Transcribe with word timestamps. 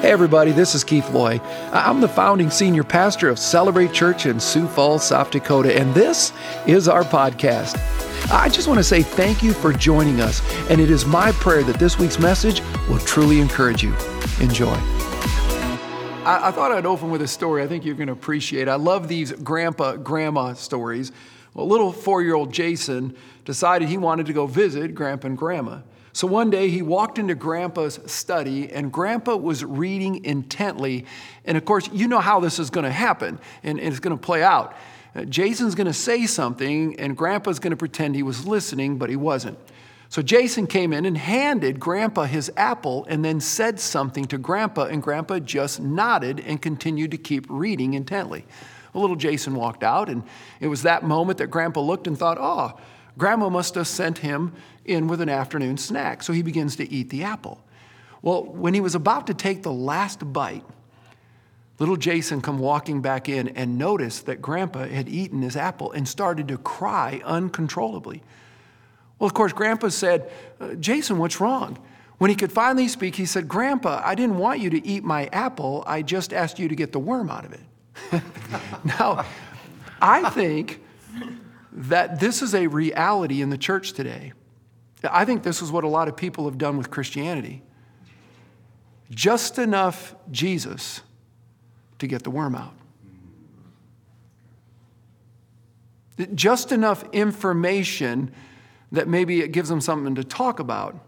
Hey, 0.00 0.12
everybody, 0.12 0.52
this 0.52 0.76
is 0.76 0.84
Keith 0.84 1.10
Loy. 1.10 1.40
I'm 1.72 2.00
the 2.00 2.08
founding 2.08 2.50
senior 2.50 2.84
pastor 2.84 3.28
of 3.28 3.36
Celebrate 3.36 3.92
Church 3.92 4.26
in 4.26 4.38
Sioux 4.38 4.68
Falls, 4.68 5.04
South 5.04 5.32
Dakota, 5.32 5.76
and 5.76 5.92
this 5.92 6.32
is 6.68 6.86
our 6.86 7.02
podcast. 7.02 7.76
I 8.30 8.48
just 8.48 8.68
want 8.68 8.78
to 8.78 8.84
say 8.84 9.02
thank 9.02 9.42
you 9.42 9.52
for 9.52 9.72
joining 9.72 10.20
us, 10.20 10.40
and 10.70 10.80
it 10.80 10.88
is 10.88 11.04
my 11.04 11.32
prayer 11.32 11.64
that 11.64 11.80
this 11.80 11.98
week's 11.98 12.20
message 12.20 12.62
will 12.88 13.00
truly 13.00 13.40
encourage 13.40 13.82
you. 13.82 13.92
Enjoy. 14.40 14.72
I, 16.24 16.42
I 16.44 16.50
thought 16.52 16.70
I'd 16.70 16.86
open 16.86 17.10
with 17.10 17.22
a 17.22 17.28
story 17.28 17.64
I 17.64 17.66
think 17.66 17.84
you're 17.84 17.96
going 17.96 18.06
to 18.06 18.12
appreciate. 18.12 18.68
I 18.68 18.76
love 18.76 19.08
these 19.08 19.32
grandpa 19.32 19.96
grandma 19.96 20.52
stories. 20.52 21.10
Well, 21.54 21.66
little 21.66 21.90
four 21.90 22.22
year 22.22 22.36
old 22.36 22.52
Jason 22.52 23.16
decided 23.44 23.88
he 23.88 23.98
wanted 23.98 24.26
to 24.26 24.32
go 24.32 24.46
visit 24.46 24.94
grandpa 24.94 25.26
and 25.26 25.36
grandma. 25.36 25.80
So 26.18 26.26
one 26.26 26.50
day 26.50 26.68
he 26.68 26.82
walked 26.82 27.20
into 27.20 27.36
Grandpa's 27.36 28.00
study, 28.06 28.72
and 28.72 28.90
Grandpa 28.90 29.36
was 29.36 29.64
reading 29.64 30.24
intently. 30.24 31.06
And 31.44 31.56
of 31.56 31.64
course, 31.64 31.88
you 31.92 32.08
know 32.08 32.18
how 32.18 32.40
this 32.40 32.58
is 32.58 32.70
going 32.70 32.82
to 32.82 32.90
happen, 32.90 33.38
and, 33.62 33.78
it's 33.78 34.00
going 34.00 34.18
to 34.18 34.20
play 34.20 34.42
out. 34.42 34.74
Uh, 35.14 35.22
Jason's 35.26 35.76
going 35.76 35.86
to 35.86 35.92
say 35.92 36.26
something, 36.26 36.98
and 36.98 37.16
Grandpa's 37.16 37.60
going 37.60 37.70
to 37.70 37.76
pretend 37.76 38.16
he 38.16 38.24
was 38.24 38.48
listening, 38.48 38.98
but 38.98 39.10
he 39.10 39.14
wasn't. 39.14 39.56
So 40.08 40.20
Jason 40.20 40.66
came 40.66 40.92
in 40.92 41.04
and 41.04 41.16
handed 41.16 41.78
Grandpa 41.78 42.24
his 42.24 42.50
apple 42.56 43.06
and 43.08 43.24
then 43.24 43.38
said 43.38 43.78
something 43.78 44.24
to 44.24 44.38
Grandpa, 44.38 44.86
and 44.86 45.00
Grandpa 45.00 45.38
just 45.38 45.78
nodded 45.78 46.42
and 46.44 46.60
continued 46.60 47.12
to 47.12 47.16
keep 47.16 47.46
reading 47.48 47.94
intently. 47.94 48.44
A 48.92 48.98
little 48.98 49.14
Jason 49.14 49.54
walked 49.54 49.84
out, 49.84 50.08
and 50.08 50.24
it 50.58 50.66
was 50.66 50.82
that 50.82 51.04
moment 51.04 51.38
that 51.38 51.46
Grandpa 51.46 51.80
looked 51.80 52.08
and 52.08 52.18
thought, 52.18 52.38
oh, 52.40 52.76
Grandma 53.18 53.48
must 53.48 53.74
have 53.74 53.88
sent 53.88 54.18
him 54.18 54.52
in 54.88 55.06
with 55.06 55.20
an 55.20 55.28
afternoon 55.28 55.76
snack. 55.76 56.22
So 56.22 56.32
he 56.32 56.42
begins 56.42 56.76
to 56.76 56.90
eat 56.90 57.10
the 57.10 57.24
apple. 57.24 57.62
Well, 58.22 58.44
when 58.44 58.74
he 58.74 58.80
was 58.80 58.94
about 58.94 59.26
to 59.28 59.34
take 59.34 59.62
the 59.62 59.72
last 59.72 60.32
bite, 60.32 60.64
little 61.78 61.96
Jason 61.96 62.40
come 62.40 62.58
walking 62.58 63.00
back 63.00 63.28
in 63.28 63.48
and 63.48 63.78
noticed 63.78 64.26
that 64.26 64.42
grandpa 64.42 64.86
had 64.86 65.08
eaten 65.08 65.42
his 65.42 65.56
apple 65.56 65.92
and 65.92 66.08
started 66.08 66.48
to 66.48 66.58
cry 66.58 67.22
uncontrollably. 67.24 68.22
Well, 69.18 69.26
of 69.26 69.34
course, 69.34 69.52
grandpa 69.52 69.88
said, 69.88 70.30
uh, 70.60 70.74
Jason, 70.74 71.18
what's 71.18 71.40
wrong? 71.40 71.78
When 72.18 72.30
he 72.30 72.36
could 72.36 72.52
finally 72.52 72.88
speak, 72.88 73.14
he 73.14 73.26
said, 73.26 73.46
Grandpa, 73.46 74.02
I 74.04 74.16
didn't 74.16 74.38
want 74.38 74.58
you 74.58 74.70
to 74.70 74.86
eat 74.86 75.04
my 75.04 75.26
apple. 75.26 75.84
I 75.86 76.02
just 76.02 76.32
asked 76.32 76.58
you 76.58 76.68
to 76.68 76.74
get 76.74 76.90
the 76.90 76.98
worm 76.98 77.30
out 77.30 77.44
of 77.44 77.52
it. 77.52 78.22
now, 78.84 79.24
I 80.02 80.28
think 80.30 80.82
that 81.72 82.18
this 82.18 82.42
is 82.42 82.54
a 82.54 82.66
reality 82.66 83.40
in 83.40 83.50
the 83.50 83.58
church 83.58 83.92
today. 83.92 84.32
I 85.04 85.24
think 85.24 85.42
this 85.42 85.62
is 85.62 85.70
what 85.70 85.84
a 85.84 85.88
lot 85.88 86.08
of 86.08 86.16
people 86.16 86.44
have 86.46 86.58
done 86.58 86.76
with 86.76 86.90
Christianity. 86.90 87.62
Just 89.10 89.58
enough 89.58 90.14
Jesus 90.30 91.02
to 91.98 92.06
get 92.06 92.24
the 92.24 92.30
worm 92.30 92.54
out. 92.54 92.74
Just 96.34 96.72
enough 96.72 97.04
information 97.12 98.32
that 98.90 99.06
maybe 99.06 99.40
it 99.40 99.52
gives 99.52 99.68
them 99.68 99.80
something 99.80 100.16
to 100.16 100.24
talk 100.24 100.58
about, 100.58 100.98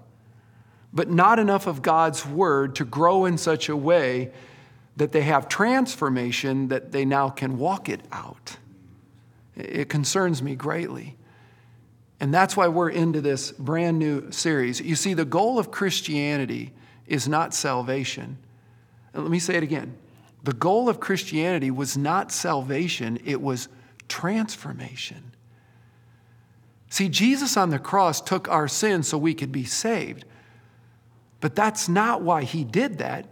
but 0.92 1.10
not 1.10 1.38
enough 1.38 1.66
of 1.66 1.82
God's 1.82 2.24
word 2.24 2.76
to 2.76 2.84
grow 2.84 3.24
in 3.24 3.36
such 3.38 3.68
a 3.68 3.76
way 3.76 4.30
that 4.96 5.12
they 5.12 5.22
have 5.22 5.48
transformation 5.48 6.68
that 6.68 6.92
they 6.92 7.04
now 7.04 7.28
can 7.28 7.58
walk 7.58 7.88
it 7.88 8.00
out. 8.12 8.56
It 9.56 9.88
concerns 9.88 10.42
me 10.42 10.54
greatly. 10.54 11.16
And 12.20 12.32
that's 12.32 12.56
why 12.56 12.68
we're 12.68 12.90
into 12.90 13.22
this 13.22 13.50
brand 13.52 13.98
new 13.98 14.30
series. 14.30 14.80
You 14.80 14.94
see, 14.94 15.14
the 15.14 15.24
goal 15.24 15.58
of 15.58 15.70
Christianity 15.70 16.72
is 17.06 17.26
not 17.26 17.54
salvation. 17.54 18.36
Let 19.14 19.30
me 19.30 19.38
say 19.38 19.56
it 19.56 19.62
again. 19.62 19.96
The 20.44 20.52
goal 20.52 20.88
of 20.88 21.00
Christianity 21.00 21.70
was 21.70 21.96
not 21.96 22.30
salvation, 22.30 23.18
it 23.24 23.40
was 23.40 23.68
transformation. 24.08 25.32
See, 26.88 27.08
Jesus 27.08 27.56
on 27.56 27.70
the 27.70 27.78
cross 27.78 28.20
took 28.20 28.48
our 28.48 28.68
sins 28.68 29.08
so 29.08 29.18
we 29.18 29.34
could 29.34 29.52
be 29.52 29.64
saved. 29.64 30.24
But 31.40 31.54
that's 31.54 31.88
not 31.88 32.22
why 32.22 32.42
he 32.42 32.64
did 32.64 32.98
that, 32.98 33.26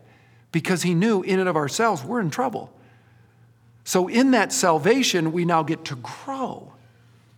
because 0.53 0.83
he 0.83 0.95
knew 0.95 1.23
in 1.23 1.41
and 1.41 1.49
of 1.49 1.57
ourselves 1.57 2.05
we're 2.05 2.21
in 2.21 2.31
trouble. 2.31 2.73
So, 3.85 4.09
in 4.09 4.33
that 4.33 4.53
salvation, 4.53 5.33
we 5.33 5.45
now 5.45 5.63
get 5.63 5.85
to 5.87 5.97
grow 5.97 6.73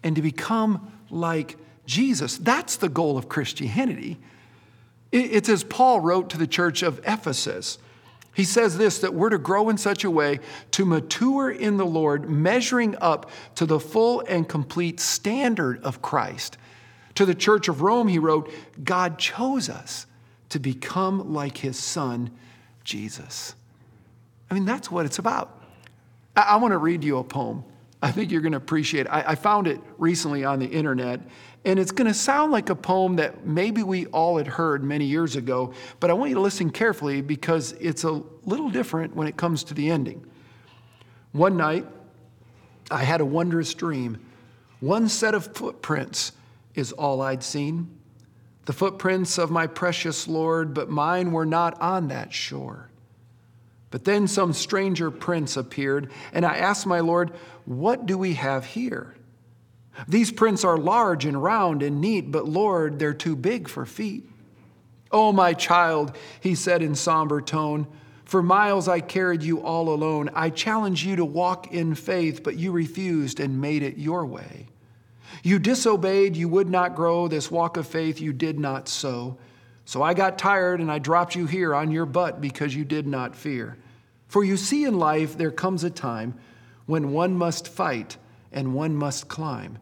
and 0.02 0.16
to 0.16 0.22
become 0.22 0.92
like 1.10 1.56
Jesus. 1.86 2.38
That's 2.38 2.76
the 2.76 2.88
goal 2.88 3.18
of 3.18 3.28
Christianity. 3.28 4.18
It's 5.12 5.48
as 5.48 5.64
Paul 5.64 6.00
wrote 6.00 6.30
to 6.30 6.38
the 6.38 6.46
church 6.46 6.82
of 6.82 7.00
Ephesus. 7.04 7.78
He 8.32 8.44
says 8.44 8.78
this 8.78 9.00
that 9.00 9.12
we're 9.12 9.30
to 9.30 9.38
grow 9.38 9.68
in 9.68 9.76
such 9.76 10.04
a 10.04 10.10
way 10.10 10.40
to 10.72 10.84
mature 10.84 11.50
in 11.50 11.76
the 11.76 11.86
Lord, 11.86 12.30
measuring 12.30 12.96
up 13.00 13.30
to 13.56 13.66
the 13.66 13.80
full 13.80 14.22
and 14.28 14.48
complete 14.48 15.00
standard 15.00 15.82
of 15.82 16.00
Christ. 16.00 16.56
To 17.16 17.26
the 17.26 17.34
church 17.34 17.68
of 17.68 17.82
Rome, 17.82 18.06
he 18.06 18.18
wrote, 18.18 18.50
God 18.82 19.18
chose 19.18 19.68
us 19.68 20.06
to 20.50 20.60
become 20.60 21.34
like 21.34 21.58
his 21.58 21.78
son, 21.78 22.30
Jesus. 22.84 23.54
I 24.50 24.54
mean, 24.54 24.64
that's 24.64 24.90
what 24.90 25.06
it's 25.06 25.18
about. 25.18 25.60
I, 26.36 26.42
I 26.42 26.56
want 26.56 26.72
to 26.72 26.78
read 26.78 27.02
you 27.02 27.18
a 27.18 27.24
poem. 27.24 27.64
I 28.02 28.10
think 28.10 28.30
you're 28.30 28.40
going 28.40 28.52
to 28.52 28.58
appreciate. 28.58 29.06
I, 29.08 29.24
I 29.28 29.34
found 29.34 29.66
it 29.66 29.80
recently 29.98 30.44
on 30.44 30.58
the 30.58 30.66
internet, 30.66 31.20
and 31.64 31.78
it's 31.78 31.92
going 31.92 32.06
to 32.06 32.14
sound 32.14 32.50
like 32.50 32.70
a 32.70 32.74
poem 32.74 33.16
that 33.16 33.46
maybe 33.46 33.82
we 33.82 34.06
all 34.06 34.38
had 34.38 34.46
heard 34.46 34.82
many 34.82 35.04
years 35.04 35.36
ago, 35.36 35.74
but 36.00 36.08
I 36.10 36.14
want 36.14 36.30
you 36.30 36.36
to 36.36 36.40
listen 36.40 36.70
carefully 36.70 37.20
because 37.20 37.72
it's 37.72 38.04
a 38.04 38.22
little 38.44 38.70
different 38.70 39.14
when 39.14 39.26
it 39.26 39.36
comes 39.36 39.64
to 39.64 39.74
the 39.74 39.90
ending. 39.90 40.24
One 41.32 41.56
night, 41.56 41.86
I 42.90 43.04
had 43.04 43.20
a 43.20 43.24
wondrous 43.24 43.74
dream. 43.74 44.18
One 44.80 45.08
set 45.08 45.34
of 45.34 45.54
footprints 45.54 46.32
is 46.74 46.92
all 46.92 47.20
I'd 47.20 47.42
seen. 47.42 47.98
The 48.64 48.72
footprints 48.72 49.38
of 49.38 49.50
my 49.50 49.66
precious 49.66 50.26
Lord, 50.26 50.74
but 50.74 50.88
mine 50.88 51.32
were 51.32 51.46
not 51.46 51.80
on 51.80 52.08
that 52.08 52.32
shore. 52.32 52.89
But 53.90 54.04
then 54.04 54.28
some 54.28 54.52
stranger 54.52 55.10
prince 55.10 55.56
appeared, 55.56 56.10
and 56.32 56.44
I 56.44 56.56
asked 56.56 56.86
my 56.86 57.00
Lord, 57.00 57.32
What 57.64 58.06
do 58.06 58.16
we 58.16 58.34
have 58.34 58.64
here? 58.64 59.14
These 60.06 60.32
prints 60.32 60.64
are 60.64 60.78
large 60.78 61.24
and 61.24 61.42
round 61.42 61.82
and 61.82 62.00
neat, 62.00 62.30
but 62.30 62.48
Lord, 62.48 62.98
they're 62.98 63.12
too 63.12 63.36
big 63.36 63.68
for 63.68 63.84
feet. 63.84 64.28
Oh, 65.10 65.32
my 65.32 65.54
child, 65.54 66.16
he 66.40 66.54
said 66.54 66.82
in 66.82 66.94
somber 66.94 67.40
tone, 67.40 67.86
for 68.24 68.42
miles 68.42 68.86
I 68.86 69.00
carried 69.00 69.42
you 69.42 69.60
all 69.60 69.92
alone. 69.92 70.30
I 70.34 70.50
challenged 70.50 71.04
you 71.04 71.16
to 71.16 71.24
walk 71.24 71.72
in 71.72 71.96
faith, 71.96 72.44
but 72.44 72.56
you 72.56 72.70
refused 72.70 73.40
and 73.40 73.60
made 73.60 73.82
it 73.82 73.98
your 73.98 74.24
way. 74.24 74.68
You 75.42 75.58
disobeyed, 75.58 76.36
you 76.36 76.48
would 76.48 76.70
not 76.70 76.94
grow. 76.94 77.26
This 77.26 77.50
walk 77.50 77.76
of 77.76 77.88
faith 77.88 78.20
you 78.20 78.32
did 78.32 78.60
not 78.60 78.88
sow. 78.88 79.36
So 79.90 80.04
I 80.04 80.14
got 80.14 80.38
tired 80.38 80.78
and 80.78 80.88
I 80.88 81.00
dropped 81.00 81.34
you 81.34 81.46
here 81.46 81.74
on 81.74 81.90
your 81.90 82.06
butt 82.06 82.40
because 82.40 82.76
you 82.76 82.84
did 82.84 83.08
not 83.08 83.34
fear. 83.34 83.76
For 84.28 84.44
you 84.44 84.56
see, 84.56 84.84
in 84.84 84.96
life, 85.00 85.36
there 85.36 85.50
comes 85.50 85.82
a 85.82 85.90
time 85.90 86.34
when 86.86 87.10
one 87.10 87.36
must 87.36 87.66
fight 87.66 88.16
and 88.52 88.72
one 88.72 88.94
must 88.94 89.26
climb. 89.26 89.78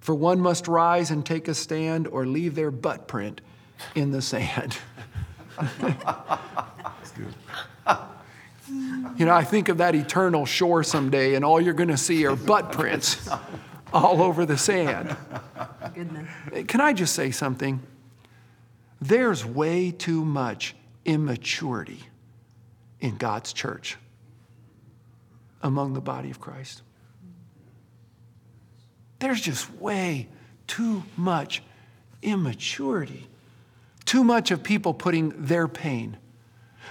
For 0.00 0.14
one 0.14 0.40
must 0.40 0.66
rise 0.66 1.10
and 1.10 1.26
take 1.26 1.46
a 1.46 1.52
stand 1.52 2.06
or 2.06 2.24
leave 2.24 2.54
their 2.54 2.70
butt 2.70 3.06
print 3.06 3.42
in 3.94 4.12
the 4.12 4.22
sand. 4.22 4.78
That's 5.60 7.12
good. 7.14 7.34
You 9.18 9.26
know, 9.26 9.34
I 9.34 9.44
think 9.44 9.68
of 9.68 9.76
that 9.76 9.94
eternal 9.94 10.46
shore 10.46 10.82
someday, 10.82 11.34
and 11.34 11.44
all 11.44 11.60
you're 11.60 11.74
going 11.74 11.90
to 11.90 11.98
see 11.98 12.24
are 12.24 12.34
butt 12.34 12.72
prints 12.72 13.28
all 13.92 14.22
over 14.22 14.46
the 14.46 14.56
sand. 14.56 15.14
Goodness. 15.94 16.66
Can 16.66 16.80
I 16.80 16.94
just 16.94 17.14
say 17.14 17.30
something? 17.30 17.82
There's 19.04 19.44
way 19.44 19.90
too 19.90 20.24
much 20.24 20.74
immaturity 21.04 22.00
in 23.00 23.16
God's 23.16 23.52
church 23.52 23.98
among 25.62 25.92
the 25.92 26.00
body 26.00 26.30
of 26.30 26.40
Christ. 26.40 26.80
There's 29.18 29.42
just 29.42 29.70
way 29.74 30.28
too 30.66 31.02
much 31.18 31.62
immaturity, 32.22 33.26
too 34.06 34.24
much 34.24 34.50
of 34.50 34.62
people 34.62 34.94
putting 34.94 35.34
their 35.36 35.68
pain, 35.68 36.16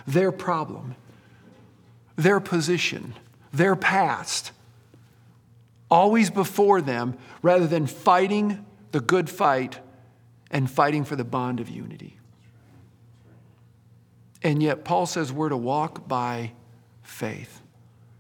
their 0.05 0.31
problem, 0.31 0.93
their 2.15 2.39
position, 2.39 3.15
their 3.51 3.75
past 3.75 4.51
always 5.89 6.29
before 6.29 6.79
them 6.79 7.17
rather 7.41 7.65
than 7.65 7.88
fighting 7.88 8.63
the 8.91 8.99
good 8.99 9.31
fight 9.31 9.79
and 10.53 10.69
fighting 10.69 11.03
for 11.03 11.17
the 11.17 11.25
bond 11.25 11.59
of 11.59 11.67
unity. 11.67 12.17
And 14.44 14.61
yet, 14.61 14.85
Paul 14.85 15.07
says 15.07 15.33
we're 15.33 15.50
to 15.50 15.57
walk 15.57 16.07
by 16.07 16.51
faith. 17.01 17.61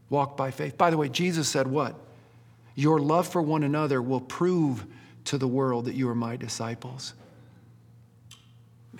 Walk 0.09 0.35
by 0.35 0.51
faith. 0.51 0.77
By 0.77 0.89
the 0.89 0.97
way, 0.97 1.09
Jesus 1.09 1.47
said 1.47 1.67
what? 1.67 1.95
Your 2.75 2.99
love 2.99 3.27
for 3.27 3.41
one 3.41 3.63
another 3.63 4.01
will 4.01 4.19
prove 4.19 4.85
to 5.25 5.37
the 5.37 5.47
world 5.47 5.85
that 5.85 5.93
you 5.93 6.09
are 6.09 6.15
my 6.15 6.35
disciples. 6.35 7.13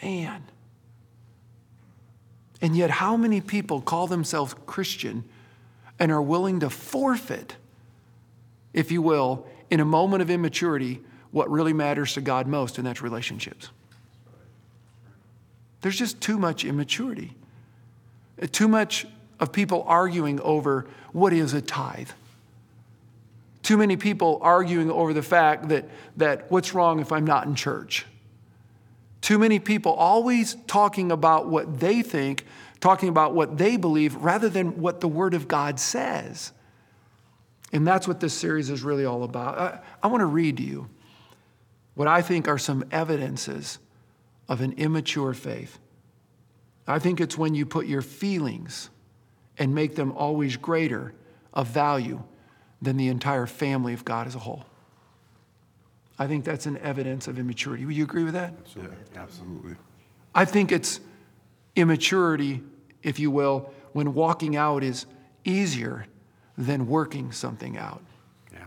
Man. 0.02 0.44
And 2.62 2.78
yet, 2.78 2.92
how 2.92 3.18
many 3.18 3.42
people 3.42 3.82
call 3.82 4.08
themselves 4.08 4.54
Christian 4.66 5.24
and 6.00 6.12
are 6.12 6.22
willing 6.22 6.60
to 6.60 6.70
forfeit, 6.70 7.56
if 8.74 8.92
you 8.92 9.02
will, 9.02 9.48
in 9.70 9.80
a 9.80 9.86
moment 9.86 10.22
of 10.22 10.30
immaturity, 10.30 11.02
what 11.34 11.50
really 11.50 11.74
matters 11.74 12.14
to 12.14 12.22
God 12.22 12.48
most, 12.48 12.78
and 12.78 12.88
that's 12.88 13.02
relationships? 13.02 13.70
There's 15.82 15.98
just 15.98 16.22
too 16.22 16.38
much 16.38 16.64
immaturity, 16.64 17.36
uh, 18.42 18.48
too 18.50 18.70
much 18.70 19.06
of 19.40 19.52
people 19.52 19.84
arguing 19.88 20.40
over 20.40 20.86
what 21.12 21.34
is 21.34 21.54
a 21.54 21.62
tithe. 21.62 22.10
Too 23.64 23.78
many 23.78 23.98
people 23.98 24.40
arguing 24.42 24.92
over 24.92 25.12
the 25.12 25.24
fact 25.24 25.70
that, 25.70 25.90
that 26.18 26.52
what's 26.52 26.74
wrong 26.74 27.00
if 27.00 27.12
I'm 27.12 27.26
not 27.26 27.48
in 27.48 27.56
church. 27.56 28.06
Too 29.22 29.40
many 29.40 29.58
people 29.58 29.92
always 29.94 30.56
talking 30.68 31.12
about 31.12 31.48
what 31.48 31.80
they 31.80 32.04
think, 32.04 32.46
talking 32.80 33.10
about 33.10 33.34
what 33.34 33.58
they 33.58 33.76
believe, 33.76 34.16
rather 34.18 34.50
than 34.50 34.80
what 34.80 35.02
the 35.02 35.08
Word 35.08 35.34
of 35.34 35.48
God 35.48 35.80
says. 35.80 36.52
And 37.72 37.88
that's 37.88 38.08
what 38.08 38.20
this 38.20 38.36
series 38.36 38.70
is 38.70 38.84
really 38.84 39.06
all 39.06 39.24
about. 39.24 39.58
I, 39.58 39.80
I 40.04 40.08
want 40.08 40.22
to 40.22 40.28
read 40.28 40.58
to 40.58 40.64
you 40.64 40.90
what 41.96 42.08
I 42.08 42.22
think 42.22 42.48
are 42.48 42.58
some 42.58 42.86
evidences 42.92 43.80
of 44.48 44.62
an 44.62 44.74
immature 44.74 45.34
faith. 45.34 45.80
I 46.88 47.00
think 47.00 47.22
it's 47.22 47.38
when 47.38 47.56
you 47.56 47.66
put 47.66 47.86
your 47.86 48.02
feelings 48.02 48.90
and 49.58 49.74
make 49.74 49.96
them 49.96 50.12
always 50.12 50.58
greater 50.58 51.14
of 51.54 51.68
value 51.68 52.22
than 52.82 52.98
the 52.98 53.08
entire 53.08 53.46
family 53.46 53.94
of 53.94 54.04
God 54.04 54.28
as 54.28 54.36
a 54.36 54.40
whole. 54.40 54.66
I 56.20 56.28
think 56.28 56.46
that's 56.46 56.66
an 56.66 56.78
evidence 56.78 57.28
of 57.28 57.40
immaturity. 57.40 57.86
Would 57.86 57.96
you 57.96 58.04
agree 58.04 58.24
with 58.24 58.34
that? 58.34 58.54
Yeah, 58.76 58.88
absolutely. 59.16 59.76
I 60.36 60.46
think 60.46 60.72
it's 60.72 61.00
immaturity, 61.76 62.62
if 63.02 63.20
you 63.20 63.32
will, 63.32 63.72
when 63.94 64.14
walking 64.14 64.56
out 64.56 64.84
is 64.84 65.06
easier 65.46 66.06
than 66.58 66.88
working 66.88 67.32
something 67.32 67.78
out. 67.78 68.02
Yeah. 68.52 68.60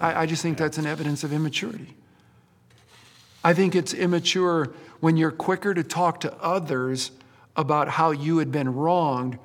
I, 0.00 0.22
I 0.22 0.26
just 0.26 0.42
think 0.42 0.58
that's 0.58 0.78
an 0.78 0.86
evidence 0.86 1.24
of 1.24 1.32
immaturity. 1.32 1.94
I 3.44 3.54
think 3.54 3.74
it's 3.74 3.92
immature 3.92 4.72
when 5.00 5.16
you're 5.16 5.32
quicker 5.32 5.74
to 5.74 5.82
talk 5.82 6.20
to 6.20 6.32
others 6.40 7.10
about 7.56 7.88
how 7.88 8.10
you 8.12 8.38
had 8.38 8.52
been 8.52 8.74
wronged 8.74 9.38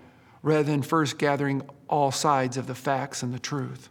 rather 0.43 0.63
than 0.63 0.81
first 0.81 1.17
gathering 1.17 1.67
all 1.87 2.11
sides 2.11 2.57
of 2.57 2.67
the 2.67 2.75
facts 2.75 3.23
and 3.23 3.33
the 3.33 3.39
truth. 3.39 3.89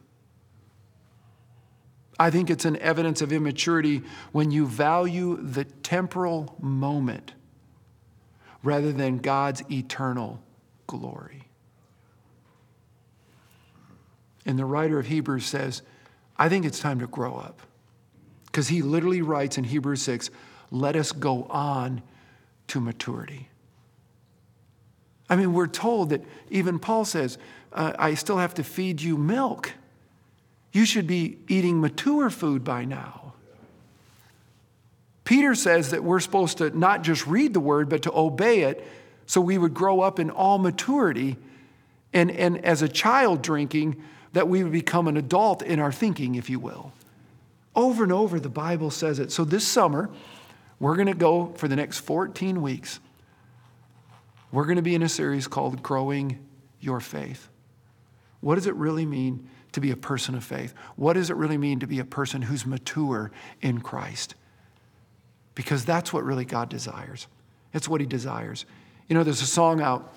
I 2.18 2.30
think 2.30 2.48
it's 2.48 2.64
an 2.64 2.76
evidence 2.78 3.20
of 3.20 3.32
immaturity 3.32 4.02
when 4.32 4.50
you 4.50 4.66
value 4.66 5.36
the 5.36 5.64
temporal 5.64 6.56
moment 6.60 7.32
rather 8.62 8.92
than 8.92 9.18
God's 9.18 9.62
eternal 9.70 10.42
glory. 10.86 11.48
And 14.46 14.58
the 14.58 14.64
writer 14.64 14.98
of 14.98 15.06
Hebrews 15.06 15.44
says, 15.44 15.82
I 16.38 16.48
think 16.48 16.64
it's 16.64 16.78
time 16.78 17.00
to 17.00 17.06
grow 17.06 17.34
up. 17.34 17.60
Because 18.56 18.68
he 18.68 18.80
literally 18.80 19.20
writes 19.20 19.58
in 19.58 19.64
Hebrews 19.64 20.00
6, 20.00 20.30
let 20.70 20.96
us 20.96 21.12
go 21.12 21.44
on 21.50 22.00
to 22.68 22.80
maturity. 22.80 23.50
I 25.28 25.36
mean, 25.36 25.52
we're 25.52 25.66
told 25.66 26.08
that 26.08 26.24
even 26.48 26.78
Paul 26.78 27.04
says, 27.04 27.36
uh, 27.74 27.92
I 27.98 28.14
still 28.14 28.38
have 28.38 28.54
to 28.54 28.64
feed 28.64 29.02
you 29.02 29.18
milk. 29.18 29.72
You 30.72 30.86
should 30.86 31.06
be 31.06 31.36
eating 31.48 31.82
mature 31.82 32.30
food 32.30 32.64
by 32.64 32.86
now. 32.86 33.34
Peter 35.24 35.54
says 35.54 35.90
that 35.90 36.02
we're 36.02 36.20
supposed 36.20 36.56
to 36.56 36.70
not 36.70 37.02
just 37.02 37.26
read 37.26 37.52
the 37.52 37.60
word, 37.60 37.90
but 37.90 38.00
to 38.04 38.12
obey 38.16 38.62
it 38.62 38.88
so 39.26 39.38
we 39.38 39.58
would 39.58 39.74
grow 39.74 40.00
up 40.00 40.18
in 40.18 40.30
all 40.30 40.56
maturity. 40.56 41.36
And, 42.14 42.30
and 42.30 42.64
as 42.64 42.80
a 42.80 42.88
child 42.88 43.42
drinking, 43.42 44.02
that 44.32 44.48
we 44.48 44.62
would 44.62 44.72
become 44.72 45.08
an 45.08 45.18
adult 45.18 45.60
in 45.60 45.78
our 45.78 45.92
thinking, 45.92 46.36
if 46.36 46.48
you 46.48 46.58
will. 46.58 46.94
Over 47.76 48.04
and 48.04 48.12
over, 48.12 48.40
the 48.40 48.48
Bible 48.48 48.90
says 48.90 49.18
it. 49.18 49.30
So 49.30 49.44
this 49.44 49.68
summer, 49.68 50.08
we're 50.80 50.96
going 50.96 51.08
to 51.08 51.14
go 51.14 51.52
for 51.56 51.68
the 51.68 51.76
next 51.76 51.98
14 52.00 52.62
weeks. 52.62 52.98
We're 54.50 54.64
going 54.64 54.76
to 54.76 54.82
be 54.82 54.94
in 54.94 55.02
a 55.02 55.08
series 55.08 55.46
called 55.46 55.82
Growing 55.82 56.38
Your 56.80 57.00
Faith. 57.00 57.48
What 58.40 58.54
does 58.54 58.66
it 58.66 58.74
really 58.74 59.04
mean 59.04 59.48
to 59.72 59.80
be 59.80 59.90
a 59.90 59.96
person 59.96 60.34
of 60.34 60.42
faith? 60.42 60.72
What 60.96 61.14
does 61.14 61.28
it 61.28 61.36
really 61.36 61.58
mean 61.58 61.80
to 61.80 61.86
be 61.86 61.98
a 61.98 62.04
person 62.04 62.40
who's 62.40 62.64
mature 62.64 63.30
in 63.60 63.80
Christ? 63.82 64.34
Because 65.54 65.84
that's 65.84 66.12
what 66.12 66.24
really 66.24 66.46
God 66.46 66.70
desires. 66.70 67.26
It's 67.74 67.88
what 67.88 68.00
He 68.00 68.06
desires. 68.06 68.64
You 69.08 69.14
know, 69.14 69.22
there's 69.22 69.42
a 69.42 69.46
song 69.46 69.82
out 69.82 70.14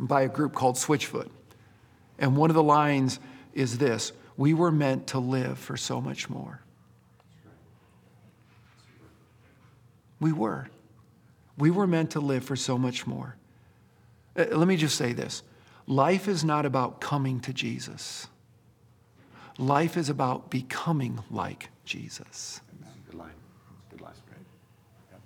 by 0.00 0.22
a 0.22 0.28
group 0.28 0.54
called 0.54 0.76
Switchfoot, 0.76 1.28
and 2.18 2.36
one 2.36 2.50
of 2.50 2.56
the 2.56 2.62
lines 2.62 3.20
is 3.52 3.76
this 3.76 4.12
We 4.38 4.54
were 4.54 4.72
meant 4.72 5.08
to 5.08 5.18
live 5.18 5.58
for 5.58 5.76
so 5.76 6.00
much 6.00 6.30
more. 6.30 6.62
We 10.20 10.32
were. 10.32 10.68
We 11.56 11.70
were 11.70 11.86
meant 11.86 12.10
to 12.12 12.20
live 12.20 12.44
for 12.44 12.56
so 12.56 12.78
much 12.78 13.06
more. 13.06 13.36
Uh, 14.36 14.46
let 14.52 14.68
me 14.68 14.76
just 14.76 14.96
say 14.96 15.12
this 15.12 15.42
life 15.86 16.28
is 16.28 16.44
not 16.44 16.66
about 16.66 17.00
coming 17.00 17.40
to 17.40 17.52
Jesus. 17.52 18.28
Life 19.58 19.96
is 19.96 20.08
about 20.08 20.50
becoming 20.50 21.18
like 21.30 21.68
Jesus. 21.84 22.60
Good 23.10 23.18
line. 23.18 23.30
Good 23.90 24.00
line, 24.00 24.12
right? 24.30 24.38
Yep. 25.10 25.20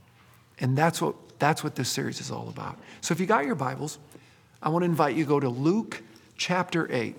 And 0.60 0.78
that's 0.78 1.02
what, 1.02 1.38
that's 1.38 1.62
what 1.62 1.74
this 1.74 1.90
series 1.90 2.18
is 2.20 2.30
all 2.30 2.48
about. 2.48 2.78
So 3.02 3.12
if 3.12 3.20
you 3.20 3.26
got 3.26 3.44
your 3.44 3.56
Bibles, 3.56 3.98
I 4.62 4.70
want 4.70 4.84
to 4.84 4.86
invite 4.86 5.16
you 5.16 5.24
to 5.24 5.28
go 5.28 5.40
to 5.40 5.50
Luke 5.50 6.02
chapter 6.36 6.90
8. 6.90 7.14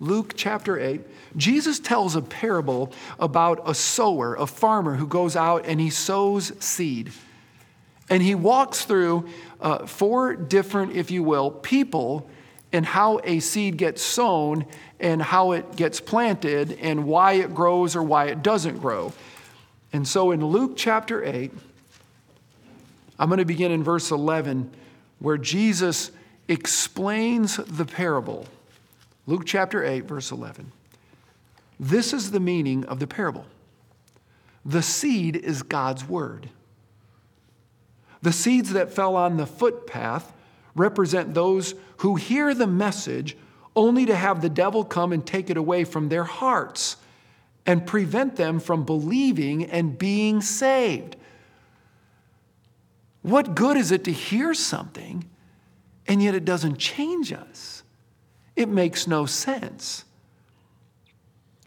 Luke 0.00 0.32
chapter 0.34 0.80
8, 0.80 1.02
Jesus 1.36 1.78
tells 1.78 2.16
a 2.16 2.22
parable 2.22 2.90
about 3.18 3.60
a 3.68 3.74
sower, 3.74 4.34
a 4.34 4.46
farmer 4.46 4.96
who 4.96 5.06
goes 5.06 5.36
out 5.36 5.66
and 5.66 5.78
he 5.78 5.90
sows 5.90 6.52
seed. 6.58 7.12
And 8.08 8.22
he 8.22 8.34
walks 8.34 8.86
through 8.86 9.28
uh, 9.60 9.86
four 9.86 10.34
different, 10.34 10.96
if 10.96 11.10
you 11.10 11.22
will, 11.22 11.50
people 11.50 12.28
and 12.72 12.86
how 12.86 13.20
a 13.24 13.40
seed 13.40 13.76
gets 13.76 14.00
sown 14.02 14.64
and 14.98 15.20
how 15.20 15.52
it 15.52 15.76
gets 15.76 16.00
planted 16.00 16.78
and 16.80 17.06
why 17.06 17.34
it 17.34 17.54
grows 17.54 17.94
or 17.94 18.02
why 18.02 18.26
it 18.26 18.42
doesn't 18.42 18.78
grow. 18.78 19.12
And 19.92 20.06
so 20.08 20.30
in 20.30 20.44
Luke 20.44 20.74
chapter 20.76 21.22
8, 21.22 21.52
I'm 23.18 23.28
going 23.28 23.38
to 23.38 23.44
begin 23.44 23.70
in 23.70 23.84
verse 23.84 24.10
11 24.10 24.70
where 25.18 25.36
Jesus 25.36 26.10
explains 26.48 27.56
the 27.56 27.84
parable. 27.84 28.46
Luke 29.26 29.42
chapter 29.46 29.84
8, 29.84 30.00
verse 30.00 30.30
11. 30.30 30.72
This 31.78 32.12
is 32.12 32.30
the 32.30 32.40
meaning 32.40 32.84
of 32.84 32.98
the 32.98 33.06
parable 33.06 33.46
the 34.64 34.82
seed 34.82 35.36
is 35.36 35.62
God's 35.62 36.06
word. 36.06 36.50
The 38.22 38.32
seeds 38.32 38.72
that 38.74 38.92
fell 38.92 39.16
on 39.16 39.38
the 39.38 39.46
footpath 39.46 40.32
represent 40.74 41.34
those 41.34 41.74
who 41.98 42.16
hear 42.16 42.54
the 42.54 42.66
message 42.66 43.36
only 43.74 44.04
to 44.06 44.14
have 44.14 44.42
the 44.42 44.50
devil 44.50 44.84
come 44.84 45.12
and 45.12 45.26
take 45.26 45.48
it 45.48 45.56
away 45.56 45.84
from 45.84 46.08
their 46.08 46.24
hearts 46.24 46.96
and 47.64 47.86
prevent 47.86 48.36
them 48.36 48.60
from 48.60 48.84
believing 48.84 49.64
and 49.64 49.98
being 49.98 50.42
saved. 50.42 51.16
What 53.22 53.54
good 53.54 53.76
is 53.76 53.90
it 53.90 54.04
to 54.04 54.12
hear 54.12 54.54
something 54.54 55.24
and 56.06 56.22
yet 56.22 56.34
it 56.34 56.44
doesn't 56.44 56.78
change 56.78 57.32
us? 57.32 57.82
It 58.56 58.68
makes 58.68 59.06
no 59.06 59.26
sense. 59.26 60.04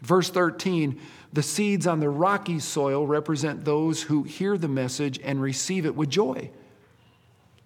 Verse 0.00 0.30
13 0.30 1.00
the 1.34 1.42
seeds 1.42 1.88
on 1.88 1.98
the 1.98 2.08
rocky 2.08 2.60
soil 2.60 3.08
represent 3.08 3.64
those 3.64 4.02
who 4.02 4.22
hear 4.22 4.56
the 4.56 4.68
message 4.68 5.18
and 5.24 5.42
receive 5.42 5.84
it 5.84 5.96
with 5.96 6.08
joy. 6.08 6.48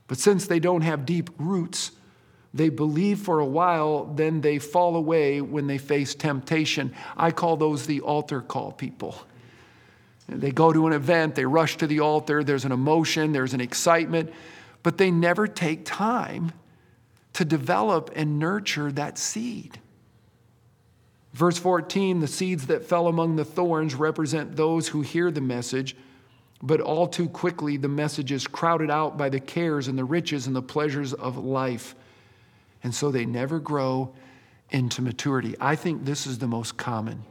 But 0.07 0.17
since 0.17 0.47
they 0.47 0.59
don't 0.59 0.81
have 0.81 1.05
deep 1.05 1.29
roots, 1.37 1.91
they 2.55 2.71
believe 2.71 3.19
for 3.19 3.41
a 3.41 3.45
while, 3.45 4.07
then 4.07 4.41
they 4.41 4.59
fall 4.59 4.97
away 4.97 5.43
when 5.43 5.67
they 5.67 5.77
face 5.77 6.15
temptation. 6.15 6.95
I 7.15 7.31
call 7.31 7.59
those 7.59 7.85
the 7.85 8.01
altar 8.01 8.41
call 8.41 8.73
people. 8.73 9.15
They 10.31 10.51
go 10.51 10.73
to 10.73 10.87
an 10.87 10.95
event, 10.95 11.35
they 11.35 11.45
rush 11.45 11.77
to 11.77 11.87
the 11.87 12.01
altar, 12.01 12.43
there's 12.43 12.65
an 12.65 12.73
emotion, 12.73 13.33
there's 13.33 13.53
an 13.53 13.61
excitement, 13.61 14.33
but 14.83 14.97
they 14.97 15.11
never 15.11 15.47
take 15.47 15.85
time 15.85 16.53
to 17.39 17.45
develop 17.45 18.11
and 18.17 18.41
nurture 18.41 18.91
that 18.91 19.17
seed. 19.17 19.79
Verse 21.33 21.57
14 21.57 22.19
the 22.19 22.27
seeds 22.27 22.67
that 22.67 22.85
fell 22.85 23.07
among 23.07 23.37
the 23.37 23.45
thorns 23.45 23.95
represent 23.95 24.57
those 24.57 24.89
who 24.89 25.03
hear 25.03 25.31
the 25.31 25.41
message, 25.41 25.95
but 26.61 26.81
all 26.81 27.07
too 27.07 27.29
quickly 27.29 27.77
the 27.77 27.87
message 27.87 28.33
is 28.33 28.49
crowded 28.49 28.91
out 28.91 29.17
by 29.17 29.29
the 29.29 29.39
cares 29.39 29.87
and 29.87 29.97
the 29.97 30.03
riches 30.03 30.49
and 30.49 30.57
the 30.57 30.61
pleasures 30.63 31.15
of 31.15 31.39
life 31.39 31.95
and 32.83 32.93
so 32.93 33.13
they 33.13 33.25
never 33.25 33.61
grow 33.61 34.13
into 34.71 35.01
maturity. 35.01 35.55
I 35.61 35.77
think 35.77 36.05
this 36.05 36.27
is 36.27 36.39
the 36.39 36.49
most 36.49 36.77
common. 36.77 37.23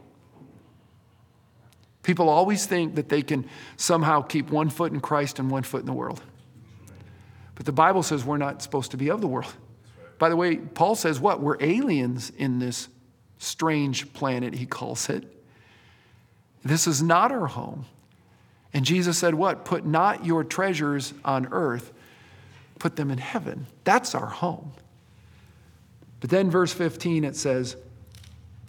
People 2.02 2.30
always 2.30 2.64
think 2.64 2.94
that 2.94 3.10
they 3.10 3.20
can 3.20 3.46
somehow 3.76 4.22
keep 4.22 4.48
one 4.48 4.70
foot 4.70 4.90
in 4.90 5.00
Christ 5.00 5.38
and 5.38 5.50
one 5.50 5.64
foot 5.64 5.80
in 5.80 5.86
the 5.86 5.92
world. 5.92 6.22
But 7.56 7.66
the 7.66 7.72
Bible 7.72 8.02
says 8.02 8.24
we're 8.24 8.38
not 8.38 8.62
supposed 8.62 8.92
to 8.92 8.96
be 8.96 9.10
of 9.10 9.20
the 9.20 9.28
world. 9.28 9.54
By 10.18 10.28
the 10.28 10.36
way, 10.36 10.56
Paul 10.56 10.94
says 10.94 11.20
what? 11.20 11.40
We're 11.40 11.56
aliens 11.60 12.30
in 12.36 12.58
this 12.58 12.88
strange 13.38 14.12
planet, 14.12 14.54
he 14.54 14.66
calls 14.66 15.08
it. 15.08 15.24
This 16.64 16.86
is 16.86 17.02
not 17.02 17.30
our 17.30 17.46
home. 17.46 17.86
And 18.72 18.84
Jesus 18.84 19.16
said, 19.16 19.34
What? 19.34 19.64
Put 19.64 19.86
not 19.86 20.26
your 20.26 20.44
treasures 20.44 21.14
on 21.24 21.48
earth, 21.50 21.92
put 22.78 22.96
them 22.96 23.10
in 23.10 23.18
heaven. 23.18 23.66
That's 23.84 24.14
our 24.14 24.26
home. 24.26 24.72
But 26.20 26.30
then, 26.30 26.50
verse 26.50 26.72
15, 26.72 27.24
it 27.24 27.36
says, 27.36 27.76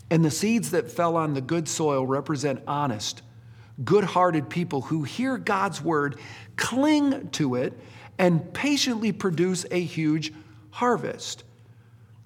And 0.10 0.24
the 0.24 0.32
seeds 0.32 0.72
that 0.72 0.92
fell 0.92 1.18
on 1.18 1.34
the 1.34 1.42
good 1.42 1.68
soil 1.68 2.06
represent 2.06 2.62
honest, 2.68 3.22
good 3.84 4.04
hearted 4.04 4.50
people 4.50 4.82
who 4.82 5.04
hear 5.04 5.38
God's 5.38 5.82
word, 5.82 6.20
cling 6.56 7.30
to 7.32 7.56
it, 7.56 7.74
and 8.20 8.54
patiently 8.54 9.12
produce 9.12 9.66
a 9.72 9.82
huge 9.82 10.32
harvest. 10.72 11.44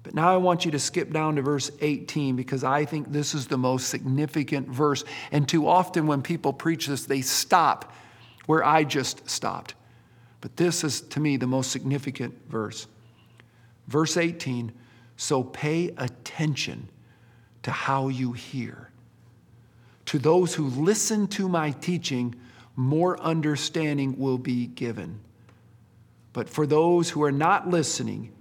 But 0.03 0.13
now 0.13 0.33
I 0.33 0.37
want 0.37 0.65
you 0.65 0.71
to 0.71 0.79
skip 0.79 1.11
down 1.11 1.37
to 1.37 1.41
verse 1.41 1.71
18 1.79 2.35
because 2.35 2.63
I 2.63 2.83
think 2.83 3.11
this 3.11 3.33
is 3.33 3.47
the 3.47 3.57
most 3.57 3.87
significant 3.87 4.67
verse. 4.67 5.05
And 5.31 5.47
too 5.47 5.67
often 5.67 6.07
when 6.07 6.21
people 6.21 6.51
preach 6.51 6.87
this, 6.87 7.05
they 7.05 7.21
stop 7.21 7.93
where 8.45 8.65
I 8.65 8.83
just 8.83 9.29
stopped. 9.29 9.75
But 10.41 10.57
this 10.57 10.83
is, 10.83 10.99
to 11.01 11.21
me, 11.21 11.37
the 11.37 11.47
most 11.47 11.71
significant 11.71 12.35
verse. 12.49 12.87
Verse 13.87 14.17
18 14.17 14.73
So 15.15 15.41
pay 15.41 15.93
attention 15.97 16.89
to 17.63 17.71
how 17.71 18.09
you 18.09 18.33
hear. 18.33 18.89
To 20.07 20.19
those 20.19 20.53
who 20.53 20.67
listen 20.67 21.27
to 21.29 21.47
my 21.47 21.71
teaching, 21.71 22.35
more 22.75 23.19
understanding 23.21 24.17
will 24.19 24.37
be 24.37 24.67
given. 24.67 25.21
But 26.33 26.49
for 26.49 26.65
those 26.65 27.11
who 27.11 27.23
are 27.23 27.31
not 27.31 27.69
listening, 27.69 28.31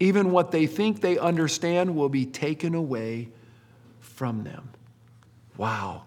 even 0.00 0.30
what 0.32 0.50
they 0.50 0.66
think 0.66 1.00
they 1.00 1.18
understand 1.18 1.94
will 1.94 2.08
be 2.08 2.26
taken 2.26 2.74
away 2.74 3.28
from 4.00 4.42
them. 4.42 4.70
Wow. 5.56 6.04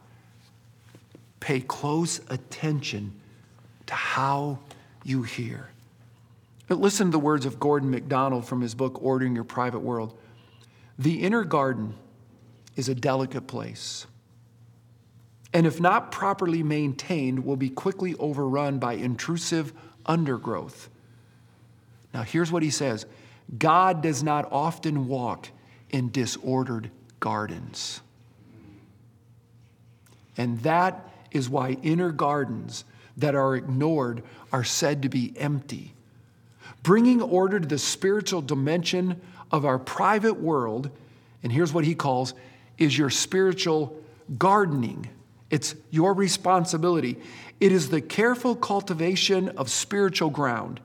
Pay 1.40 1.62
close 1.62 2.20
attention 2.30 3.14
to 3.86 3.94
how 3.94 4.60
you 5.04 5.24
hear. 5.24 5.70
But 6.68 6.80
listen 6.80 7.08
to 7.08 7.12
the 7.12 7.20
words 7.20 7.46
of 7.46 7.60
Gordon 7.60 7.92
MacDonald 7.92 8.48
from 8.48 8.62
his 8.62 8.74
book, 8.74 9.02
Ordering 9.04 9.36
Your 9.36 9.44
Private 9.44 9.82
World. 9.82 10.18
The 10.98 11.22
inner 11.22 11.44
garden 11.44 11.94
is 12.76 12.90
a 12.90 12.96
delicate 12.96 13.48
place. 13.48 14.08
And 15.54 15.68
if 15.68 15.80
not 15.80 16.12
properly 16.12 16.64
maintained, 16.64 17.46
will 17.46 17.56
be 17.56 17.70
quickly 17.70 18.16
overrun 18.16 18.80
by 18.80 18.94
intrusive 18.94 19.72
undergrowth. 20.06 20.90
Now, 22.16 22.24
here's 22.24 22.50
what 22.50 22.64
he 22.64 22.70
says 22.70 23.06
God 23.58 24.02
does 24.02 24.24
not 24.24 24.50
often 24.50 25.10
walk 25.10 25.50
in 25.90 26.12
disordered 26.12 26.90
gardens. 27.20 28.00
And 30.38 30.62
that 30.62 31.10
is 31.32 31.50
why 31.50 31.72
inner 31.84 32.12
gardens 32.12 32.86
that 33.18 33.36
are 33.36 33.54
ignored 33.58 34.24
are 34.54 34.64
said 34.64 35.02
to 35.02 35.10
be 35.10 35.34
empty. 35.36 35.94
Bringing 36.84 37.22
order 37.22 37.60
to 37.60 37.68
the 37.68 37.78
spiritual 37.78 38.42
dimension 38.42 39.20
of 39.52 39.66
our 39.66 39.78
private 39.78 40.40
world, 40.40 40.90
and 41.44 41.52
here's 41.52 41.74
what 41.74 41.84
he 41.84 41.96
calls, 41.96 42.34
is 42.78 42.98
your 42.98 43.10
spiritual 43.10 44.02
gardening. 44.38 45.10
It's 45.50 45.76
your 45.92 46.14
responsibility. 46.14 47.18
It 47.60 47.74
is 47.74 47.90
the 47.90 48.02
careful 48.02 48.56
cultivation 48.56 49.50
of 49.50 49.70
spiritual 49.70 50.30
ground 50.30 50.80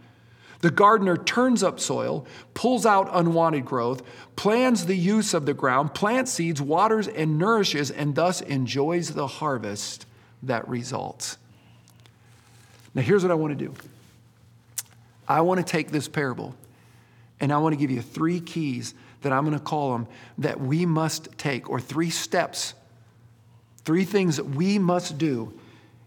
the 0.60 0.70
gardener 0.70 1.16
turns 1.16 1.62
up 1.62 1.80
soil, 1.80 2.26
pulls 2.52 2.84
out 2.84 3.08
unwanted 3.12 3.64
growth, 3.64 4.02
plans 4.36 4.86
the 4.86 4.96
use 4.96 5.32
of 5.32 5.46
the 5.46 5.54
ground, 5.54 5.94
plants 5.94 6.32
seeds, 6.32 6.60
waters, 6.60 7.08
and 7.08 7.38
nourishes, 7.38 7.90
and 7.90 8.14
thus 8.14 8.40
enjoys 8.42 9.14
the 9.14 9.26
harvest 9.26 10.06
that 10.42 10.68
results. 10.68 11.38
Now, 12.94 13.02
here's 13.02 13.22
what 13.22 13.30
I 13.30 13.34
want 13.34 13.58
to 13.58 13.64
do 13.64 13.74
I 15.26 15.40
want 15.40 15.64
to 15.64 15.64
take 15.64 15.90
this 15.90 16.08
parable 16.08 16.54
and 17.40 17.52
I 17.52 17.58
want 17.58 17.72
to 17.72 17.78
give 17.78 17.90
you 17.90 18.02
three 18.02 18.40
keys 18.40 18.94
that 19.22 19.32
I'm 19.32 19.44
going 19.44 19.58
to 19.58 19.64
call 19.64 19.92
them 19.92 20.08
that 20.38 20.60
we 20.60 20.84
must 20.84 21.38
take, 21.38 21.70
or 21.70 21.80
three 21.80 22.10
steps, 22.10 22.74
three 23.84 24.04
things 24.04 24.36
that 24.36 24.44
we 24.44 24.78
must 24.78 25.16
do 25.16 25.58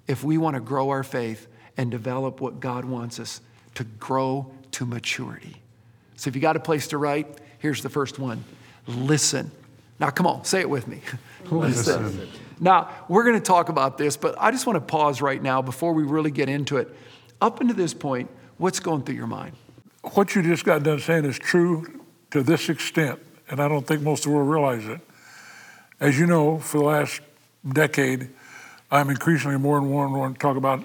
if 0.07 0.24
we 0.24 0.38
want 0.38 0.55
to 0.55 0.60
grow 0.60 0.89
our 0.89 1.03
faith 1.03 1.48
and 1.75 1.89
develop 1.89 2.39
what 2.39 2.60
God 2.60 2.86
wants 2.86 3.19
us 3.19 3.41
to 3.75 3.84
grow 3.84 4.51
to 4.72 4.86
maturity. 4.86 5.62
So 6.15 6.30
if 6.30 6.36
you 6.36 6.42
got 6.42 6.56
a 6.56 6.60
place 6.60 6.88
to 6.88 6.98
write, 6.98 7.27
here's 7.60 7.82
the 7.82 7.89
first 7.89 8.20
one 8.20 8.44
listen. 8.88 9.51
Now, 10.00 10.10
come 10.10 10.27
on, 10.27 10.44
say 10.44 10.60
it 10.60 10.70
with 10.70 10.88
me. 10.88 11.01
listen. 11.51 12.03
listen. 12.03 12.30
Now, 12.60 12.89
we're 13.08 13.24
going 13.24 13.36
to 13.36 13.42
talk 13.42 13.70
about 13.70 13.98
this, 13.98 14.18
but 14.18 14.36
I 14.38 14.51
just 14.51 14.65
want 14.65 14.75
to 14.77 14.82
pause 14.82 15.22
right 15.22 15.42
now 15.42 15.62
before 15.62 15.94
we 15.94 16.03
really 16.03 16.32
get 16.32 16.50
into 16.50 16.77
it. 16.77 16.94
Up 17.42 17.62
until 17.62 17.75
this 17.75 17.94
point, 17.94 18.30
what's 18.58 18.80
going 18.80 19.03
through 19.03 19.15
your 19.15 19.27
mind? 19.27 19.56
What 20.13 20.36
you 20.36 20.42
just 20.42 20.65
got 20.65 20.84
done 20.84 21.00
saying 21.00 21.25
is 21.25 21.39
true 21.39 22.01
to 22.32 22.44
this 22.44 22.70
extent, 22.70 23.20
and 23.50 23.60
I 23.60 23.68
don't 23.68 23.86
think 23.86 24.01
most 24.01 24.25
of 24.25 24.32
the 24.32 24.38
world 24.38 24.50
realize 24.50 24.86
it. 24.86 25.01
As 26.00 26.20
you 26.20 26.25
know, 26.25 26.60
for 26.60 26.80
the 26.80 26.84
last 26.84 27.22
decade, 27.68 28.30
I'm 28.92 29.10
increasingly 29.10 29.58
more 29.58 29.77
and 29.77 29.88
more 29.88 30.06
and 30.06 30.13
more 30.13 30.30
talk 30.34 30.58
about 30.58 30.84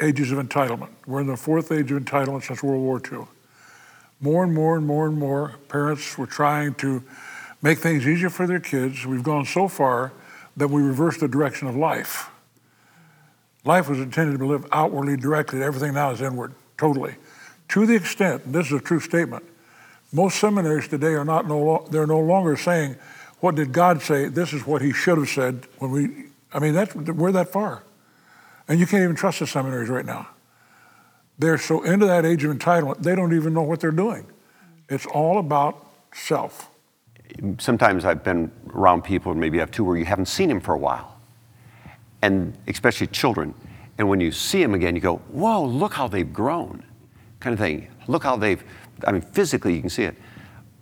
ages 0.00 0.32
of 0.32 0.38
entitlement. 0.38 0.90
We're 1.06 1.20
in 1.20 1.26
the 1.26 1.36
fourth 1.36 1.72
age 1.72 1.90
of 1.90 2.02
entitlement 2.02 2.46
since 2.46 2.62
World 2.62 2.82
War 2.82 3.00
II. 3.10 3.26
More 4.20 4.44
and 4.44 4.54
more 4.54 4.76
and 4.76 4.86
more 4.86 5.06
and 5.06 5.16
more 5.16 5.54
parents 5.68 6.18
were 6.18 6.26
trying 6.26 6.74
to 6.76 7.02
make 7.62 7.78
things 7.78 8.06
easier 8.06 8.30
for 8.30 8.46
their 8.46 8.60
kids. 8.60 9.06
We've 9.06 9.22
gone 9.22 9.44
so 9.44 9.68
far 9.68 10.12
that 10.56 10.68
we 10.68 10.82
reversed 10.82 11.20
the 11.20 11.28
direction 11.28 11.68
of 11.68 11.76
life. 11.76 12.30
Life 13.64 13.88
was 13.88 13.98
intended 13.98 14.32
to 14.32 14.38
be 14.38 14.44
lived 14.44 14.68
outwardly 14.72 15.16
directed. 15.16 15.62
Everything 15.62 15.94
now 15.94 16.10
is 16.10 16.20
inward, 16.20 16.52
totally. 16.76 17.14
To 17.70 17.86
the 17.86 17.94
extent, 17.94 18.44
and 18.46 18.54
this 18.54 18.66
is 18.66 18.72
a 18.72 18.80
true 18.80 19.00
statement, 19.00 19.44
most 20.12 20.38
seminaries 20.38 20.88
today 20.88 21.12
are 21.14 21.24
not 21.24 21.46
no 21.46 21.86
they're 21.90 22.06
no 22.06 22.18
longer 22.18 22.56
saying, 22.56 22.96
"What 23.40 23.56
did 23.56 23.72
God 23.72 24.00
say?" 24.00 24.26
This 24.26 24.52
is 24.52 24.66
what 24.66 24.80
He 24.80 24.92
should 24.92 25.18
have 25.18 25.28
said. 25.28 25.66
When 25.78 25.90
we, 25.90 26.24
I 26.52 26.60
mean, 26.60 26.72
that's 26.72 26.94
we're 26.94 27.32
that 27.32 27.52
far. 27.52 27.82
And 28.68 28.78
you 28.78 28.86
can't 28.86 29.02
even 29.02 29.16
trust 29.16 29.40
the 29.40 29.46
seminaries 29.46 29.88
right 29.88 30.04
now. 30.04 30.28
They're 31.38 31.58
so 31.58 31.82
into 31.82 32.06
that 32.06 32.24
age 32.24 32.44
of 32.44 32.56
entitlement, 32.56 33.02
they 33.02 33.14
don't 33.14 33.32
even 33.32 33.54
know 33.54 33.62
what 33.62 33.80
they're 33.80 33.90
doing. 33.90 34.26
It's 34.88 35.06
all 35.06 35.38
about 35.38 35.86
self. 36.12 36.70
Sometimes 37.58 38.04
I've 38.04 38.24
been 38.24 38.50
around 38.72 39.02
people, 39.02 39.32
and 39.32 39.40
maybe 39.40 39.58
I 39.58 39.60
have 39.60 39.70
two, 39.70 39.84
where 39.84 39.96
you 39.96 40.04
haven't 40.04 40.26
seen 40.26 40.50
him 40.50 40.60
for 40.60 40.74
a 40.74 40.78
while, 40.78 41.18
and 42.22 42.56
especially 42.66 43.06
children. 43.06 43.54
And 43.98 44.08
when 44.08 44.20
you 44.20 44.32
see 44.32 44.62
them 44.62 44.74
again, 44.74 44.94
you 44.94 45.00
go, 45.00 45.16
whoa, 45.16 45.64
look 45.64 45.92
how 45.92 46.08
they've 46.08 46.32
grown, 46.32 46.82
kind 47.40 47.52
of 47.52 47.60
thing. 47.60 47.88
Look 48.06 48.24
how 48.24 48.36
they've, 48.36 48.62
I 49.06 49.12
mean, 49.12 49.22
physically 49.22 49.74
you 49.74 49.80
can 49.80 49.90
see 49.90 50.04
it. 50.04 50.16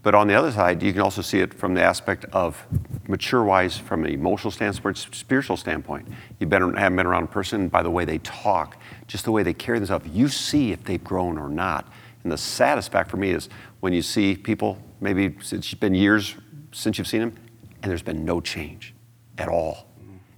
But 0.03 0.15
on 0.15 0.29
the 0.29 0.35
other 0.35 0.53
side, 0.53 0.83
you 0.83 0.93
can 0.93 1.03
also 1.03 1.21
see 1.21 1.41
it 1.41 1.53
from 1.53 1.75
the 1.75 1.83
aspect 1.83 2.27
of 2.27 2.65
mature 3.09 3.43
wise, 3.43 3.77
from 3.77 4.05
an 4.05 4.11
emotional 4.13 4.51
standpoint, 4.51 4.97
spiritual 4.97 5.57
standpoint. 5.57 6.09
You 6.39 6.47
better 6.47 6.71
haven't 6.77 6.97
been 6.97 7.07
around 7.07 7.25
a 7.25 7.29
person 7.29 7.69
by 7.69 7.83
the 7.83 7.91
way 7.91 8.05
they 8.05 8.19
talk, 8.19 8.77
just 9.07 9.25
the 9.25 9.33
way 9.33 9.43
they 9.43 9.55
carry 9.55 9.79
themselves. 9.79 10.07
You 10.09 10.29
see 10.29 10.73
if 10.73 10.85
they've 10.85 11.03
grown 11.03 11.39
or 11.39 11.49
not. 11.49 11.93
And 12.23 12.33
the 12.33 12.39
saddest 12.39 12.91
fact 12.91 13.11
for 13.11 13.17
me 13.17 13.31
is 13.31 13.49
when 13.81 13.93
you 13.93 14.03
see 14.03 14.37
people, 14.37 14.79
maybe 15.01 15.37
it's 15.53 15.75
been 15.75 15.95
years 15.95 16.35
since 16.73 16.99
you've 16.99 17.07
seen 17.07 17.21
them, 17.21 17.37
and 17.83 17.91
there's 17.91 18.03
been 18.03 18.25
no 18.25 18.41
change 18.41 18.95
at 19.39 19.49
all. 19.49 19.87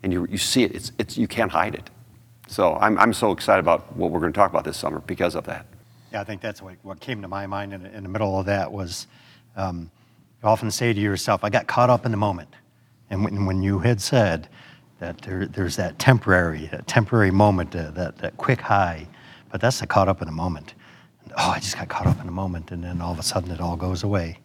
And 0.03 0.13
you, 0.13 0.27
you 0.31 0.39
see 0.39 0.65
it, 0.65 0.75
it's, 0.75 0.93
it's, 0.99 1.17
you 1.17 1.27
can't 1.27 1.51
hide 1.51 1.75
it. 1.75 1.91
So 2.47 2.77
I'm, 2.77 2.99
I'm 2.99 3.13
so 3.13 3.33
excited 3.33 3.61
about 3.61 3.97
what 3.97 4.11
we're 4.11 4.21
going 4.21 4.33
to 4.33 4.37
talk 4.37 4.51
about 4.51 4.65
this 4.65 4.77
summer 4.77 5.01
because 5.01 5.35
of 5.35 5.45
that. 5.45 5.67
Yeah, 6.13 6.21
I 6.21 6.25
think 6.25 6.41
that's 6.41 6.63
what, 6.63 6.77
what 6.83 7.01
came 7.01 7.21
to 7.23 7.29
my 7.29 7.47
mind 7.47 7.75
in, 7.75 7.85
in 7.85 8.03
the 8.03 8.09
middle 8.09 8.39
of 8.39 8.47
that 8.47 8.71
was 8.73 9.07
um, 9.57 9.91
you 10.42 10.49
often 10.49 10.71
say 10.71 10.92
to 10.92 11.00
yourself, 11.00 11.42
I 11.42 11.50
got 11.50 11.66
caught 11.66 11.90
up 11.90 12.04
in 12.04 12.11
the 12.11 12.16
moment. 12.16 12.49
And 13.11 13.25
when, 13.25 13.47
when 13.47 13.62
you 13.62 13.78
had 13.78 14.00
said 14.00 14.49
that 15.00 15.21
there, 15.23 15.47
there's 15.47 15.76
that 15.76 15.99
temporary, 15.99 16.66
that 16.66 16.87
temporary 16.87 17.30
moment, 17.30 17.75
uh, 17.75 17.90
that, 17.92 18.18
that 18.18 18.37
quick 18.37 18.61
high, 18.61 19.09
but 19.50 19.61
that's 19.61 19.80
the 19.80 19.87
caught 19.87 20.09
up 20.09 20.21
in 20.23 20.26
the 20.26 20.33
moment. 20.33 20.75
And, 21.25 21.33
oh, 21.37 21.50
I 21.50 21.59
just 21.59 21.76
got 21.76 21.88
caught 21.88 22.07
up 22.07 22.21
in 22.21 22.26
the 22.26 22.33
moment, 22.33 22.71
and 22.71 22.85
then 22.85 23.00
all 23.00 23.12
of 23.12 23.18
a 23.18 23.23
sudden 23.23 23.50
it 23.50 23.61
all 23.61 23.76
goes 23.76 24.02
away. 24.02 24.38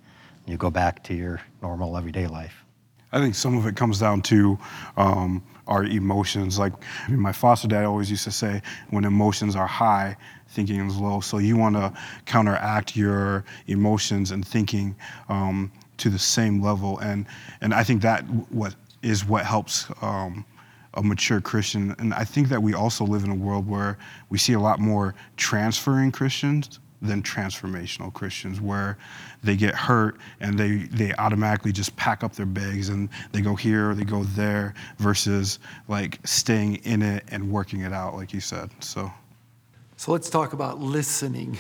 And 0.46 0.52
you 0.52 0.58
go 0.58 0.70
back 0.70 1.04
to 1.06 1.14
your 1.14 1.42
normal 1.62 1.98
everyday 1.98 2.28
life. 2.28 2.64
I 3.12 3.20
think 3.20 3.36
some 3.36 3.56
of 3.58 3.68
it 3.68 3.76
comes 3.76 4.00
down 4.00 4.24
to 4.24 4.58
um, 4.98 5.44
our 5.68 5.84
emotions. 5.84 6.58
Like 6.58 6.74
I 7.06 7.12
mean, 7.12 7.20
my 7.20 7.32
foster 7.32 7.68
dad 7.68 7.86
always 7.86 8.10
used 8.10 8.24
to 8.24 8.32
say, 8.32 8.62
when 8.90 9.06
emotions 9.06 9.56
are 9.56 9.68
high, 9.68 10.18
thinking 10.50 10.86
is 10.88 10.98
low. 10.98 11.20
So 11.20 11.38
you 11.38 11.56
want 11.56 11.76
to 11.76 11.94
counteract 12.26 12.96
your 12.96 13.46
emotions 13.68 14.32
and 14.32 14.46
thinking 14.46 14.96
um, 15.30 15.72
to 15.98 16.10
the 16.10 16.20
same 16.20 16.62
level. 16.62 17.00
And 17.00 17.26
and 17.62 17.74
I 17.74 17.84
think 17.84 18.02
that 18.02 18.22
what 18.52 18.76
is 19.02 19.26
what 19.26 19.46
helps. 19.46 19.88
Um, 20.02 20.46
a 20.96 21.04
mature 21.04 21.42
Christian. 21.42 21.96
And 21.98 22.14
I 22.14 22.24
think 22.24 22.50
that 22.50 22.62
we 22.62 22.74
also 22.74 23.04
live 23.06 23.24
in 23.24 23.32
a 23.32 23.36
world 23.36 23.68
where 23.68 23.98
we 24.30 24.38
see 24.38 24.54
a 24.54 24.60
lot 24.60 24.80
more 24.80 25.16
transferring 25.38 26.12
Christians 26.12 26.80
than 27.02 27.22
transformational 27.22 28.14
Christians, 28.14 28.62
where 28.62 28.98
they 29.44 29.58
get 29.58 29.76
hurt 29.76 30.18
and 30.40 30.58
they, 30.58 30.78
they 30.78 31.14
automatically 31.16 31.74
just 31.74 31.96
pack 31.98 32.24
up 32.24 32.34
their 32.34 32.46
bags 32.46 32.90
and 32.90 33.10
they 33.34 33.42
go 33.42 33.56
here 33.56 33.90
or 33.90 33.96
they 33.96 34.06
go 34.06 34.24
there 34.24 34.74
versus 34.98 35.60
like 35.88 36.20
staying 36.24 36.76
in 36.78 37.02
it 37.02 37.24
and 37.28 37.52
working 37.52 37.82
it 37.82 37.92
out, 37.92 38.16
like 38.16 38.34
you 38.34 38.40
said. 38.40 38.70
So, 38.80 39.12
so 39.98 40.12
let's 40.14 40.30
talk 40.30 40.54
about 40.54 40.80
listening. 40.80 41.58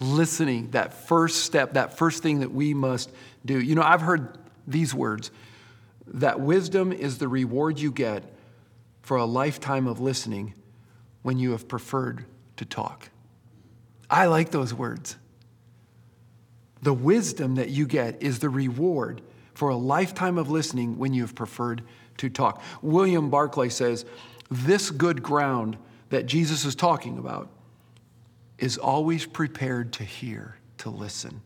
Listening, 0.00 0.70
that 0.72 0.92
first 0.92 1.44
step, 1.44 1.72
that 1.74 1.96
first 1.96 2.22
thing 2.22 2.40
that 2.40 2.52
we 2.52 2.74
must 2.74 3.10
do. 3.46 3.60
You 3.60 3.74
know, 3.74 3.82
I've 3.82 4.02
heard 4.02 4.38
these 4.66 4.94
words 4.94 5.30
that 6.08 6.40
wisdom 6.40 6.92
is 6.92 7.18
the 7.18 7.28
reward 7.28 7.78
you 7.78 7.90
get 7.90 8.24
for 9.02 9.16
a 9.16 9.24
lifetime 9.24 9.86
of 9.86 10.00
listening 10.00 10.54
when 11.22 11.38
you 11.38 11.52
have 11.52 11.68
preferred 11.68 12.24
to 12.56 12.64
talk. 12.64 13.10
I 14.08 14.26
like 14.26 14.50
those 14.50 14.72
words. 14.72 15.16
The 16.82 16.92
wisdom 16.92 17.56
that 17.56 17.70
you 17.70 17.86
get 17.86 18.22
is 18.22 18.38
the 18.38 18.48
reward 18.48 19.22
for 19.54 19.70
a 19.70 19.76
lifetime 19.76 20.38
of 20.38 20.50
listening 20.50 20.98
when 20.98 21.14
you 21.14 21.22
have 21.22 21.34
preferred 21.34 21.82
to 22.18 22.28
talk. 22.28 22.62
William 22.82 23.30
Barclay 23.30 23.70
says, 23.70 24.04
This 24.50 24.90
good 24.90 25.22
ground 25.22 25.78
that 26.10 26.26
Jesus 26.26 26.64
is 26.64 26.74
talking 26.74 27.18
about 27.18 27.48
is 28.58 28.78
always 28.78 29.26
prepared 29.26 29.92
to 29.94 30.04
hear, 30.04 30.56
to 30.78 30.90
listen. 30.90 31.42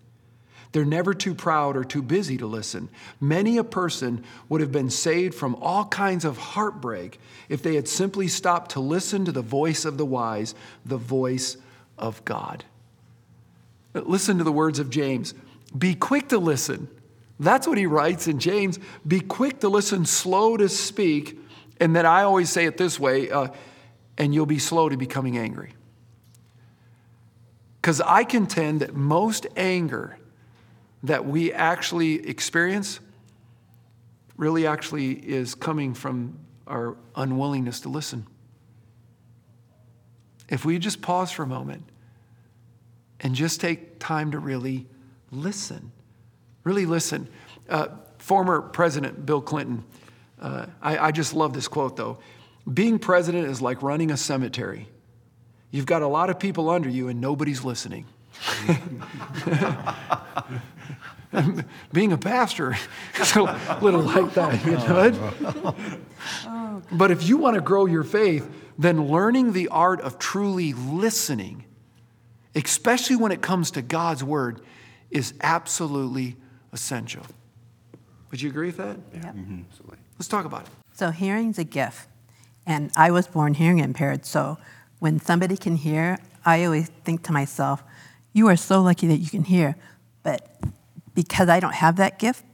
They're 0.73 0.85
never 0.85 1.15
too 1.15 1.35
proud 1.35 1.77
or 1.77 1.83
too 1.83 2.03
busy 2.03 2.37
to 2.39 2.47
listen. 2.47 2.89
Many 3.21 3.59
a 3.59 3.65
person 3.65 4.25
would 4.49 4.61
have 4.61 4.71
been 4.71 4.91
saved 4.91 5.35
from 5.35 5.57
all 5.57 5.85
kinds 5.87 6.25
of 6.25 6.39
heartbreak 6.39 7.19
if 7.49 7.63
they 7.63 7.75
had 7.75 7.89
simply 7.89 8.29
stopped 8.29 8.73
to 8.73 8.81
listen 8.81 9.25
to 9.25 9.33
the 9.33 9.43
voice 9.43 9.85
of 9.85 9.99
the 9.99 10.07
wise, 10.07 10.55
the 10.85 10.97
voice 10.97 11.57
of 11.99 12.25
God. 12.25 12.65
Listen 13.95 14.39
to 14.39 14.45
the 14.45 14.53
words 14.53 14.79
of 14.79 14.91
James 14.91 15.35
be 15.77 15.95
quick 15.95 16.29
to 16.31 16.39
listen. 16.39 16.89
That's 17.39 17.67
what 17.67 17.79
he 17.79 17.87
writes 17.87 18.27
in 18.27 18.39
James. 18.39 18.79
Be 19.07 19.21
quick 19.21 19.61
to 19.61 19.69
listen, 19.69 20.05
slow 20.05 20.57
to 20.57 20.69
speak. 20.69 21.39
And 21.79 21.95
then 21.95 22.05
I 22.05 22.23
always 22.23 22.51
say 22.51 22.67
it 22.67 22.77
this 22.77 22.99
way 22.99 23.31
uh, 23.31 23.49
and 24.19 24.35
you'll 24.35 24.47
be 24.47 24.59
slow 24.59 24.89
to 24.89 24.97
becoming 24.97 25.39
angry. 25.39 25.73
Because 27.81 28.01
I 28.01 28.25
contend 28.25 28.81
that 28.81 28.95
most 28.95 29.47
anger 29.57 30.19
that 31.03 31.25
we 31.25 31.53
actually 31.53 32.29
experience 32.29 33.01
really 34.37 34.67
actually 34.67 35.13
is 35.13 35.55
coming 35.55 35.93
from 35.95 36.39
our 36.67 36.97
unwillingness 37.15 37.81
to 37.81 37.89
listen. 37.89 38.27
If 40.49 40.65
we 40.65 40.79
just 40.79 41.03
pause 41.03 41.31
for 41.31 41.43
a 41.43 41.47
moment 41.47 41.85
and 43.21 43.35
just 43.35 43.61
take 43.61 43.99
time 43.99 44.31
to 44.33 44.39
really 44.39 44.87
listen, 45.31 45.93
really 46.65 46.87
listen. 46.87 47.29
Uh, 47.69 47.89
former 48.19 48.63
President 48.63 49.27
Bill 49.27 49.43
Clinton, 49.43 49.85
uh, 50.41 50.67
I, 50.81 50.99
I 50.99 51.13
just 51.13 51.35
love 51.35 51.53
this 51.53 51.69
quote 51.69 51.97
though. 51.97 52.19
Being 52.73 52.99
president 52.99 53.47
is 53.49 53.61
like 53.61 53.83
running 53.83 54.11
a 54.11 54.17
cemetery. 54.17 54.89
You've 55.71 55.87
got 55.87 56.03
a 56.03 56.07
lot 56.07 56.31
of 56.31 56.39
people 56.39 56.71
under 56.71 56.89
you 56.89 57.09
and 57.09 57.21
nobody's 57.21 57.63
listening. 57.65 58.07
Being 61.93 62.13
a 62.13 62.19
pastor 62.19 62.77
is 63.21 63.37
a 63.37 63.79
little 63.81 64.03
like 64.03 64.35
that, 64.35 64.65
you 64.65 64.73
know? 64.73 65.75
But 66.93 67.11
if 67.11 67.29
you 67.29 67.37
want 67.37 67.55
to 67.55 67.61
grow 67.61 67.87
your 67.87 68.05
faith, 68.05 68.49
then 68.79 69.09
learning 69.09 69.53
the 69.53 69.69
art 69.69 70.01
of 70.01 70.19
truly 70.19 70.73
listening, 70.73 71.65
especially 72.55 73.17
when 73.17 73.33
it 73.33 73.43
comes 73.43 73.71
to 73.73 73.83
God's 73.83 74.25
word, 74.25 74.61
is 75.11 75.35
absolutely 75.43 76.37
essential. 76.73 77.27
Would 78.31 78.41
you 78.41 78.49
agree 78.49 78.67
with 78.67 78.77
that? 78.79 78.97
Yeah. 79.13 79.21
Mm-hmm. 79.33 79.63
Absolutely. 79.69 79.99
Let's 80.19 80.29
talk 80.29 80.45
about 80.45 80.63
it. 80.63 80.69
So, 80.93 81.11
hearing's 81.11 81.59
a 81.59 81.65
gift. 81.65 82.09
And 82.67 82.91
I 82.97 83.11
was 83.11 83.27
born 83.27 83.55
hearing 83.55 83.79
impaired. 83.79 84.25
So, 84.25 84.59
when 84.99 85.19
somebody 85.19 85.57
can 85.57 85.77
hear, 85.77 86.19
I 86.45 86.65
always 86.65 86.89
think 87.05 87.23
to 87.25 87.33
myself, 87.33 87.83
you 88.33 88.47
are 88.49 88.57
so 88.57 88.83
lucky 88.83 89.07
that 89.09 89.17
you 89.17 89.29
can 89.29 89.45
hear. 89.45 89.77
But 90.23 90.49
because 91.23 91.49
I 91.49 91.61
don't 91.61 91.75
have 91.75 91.97
that 91.97 92.19
gift, 92.19 92.45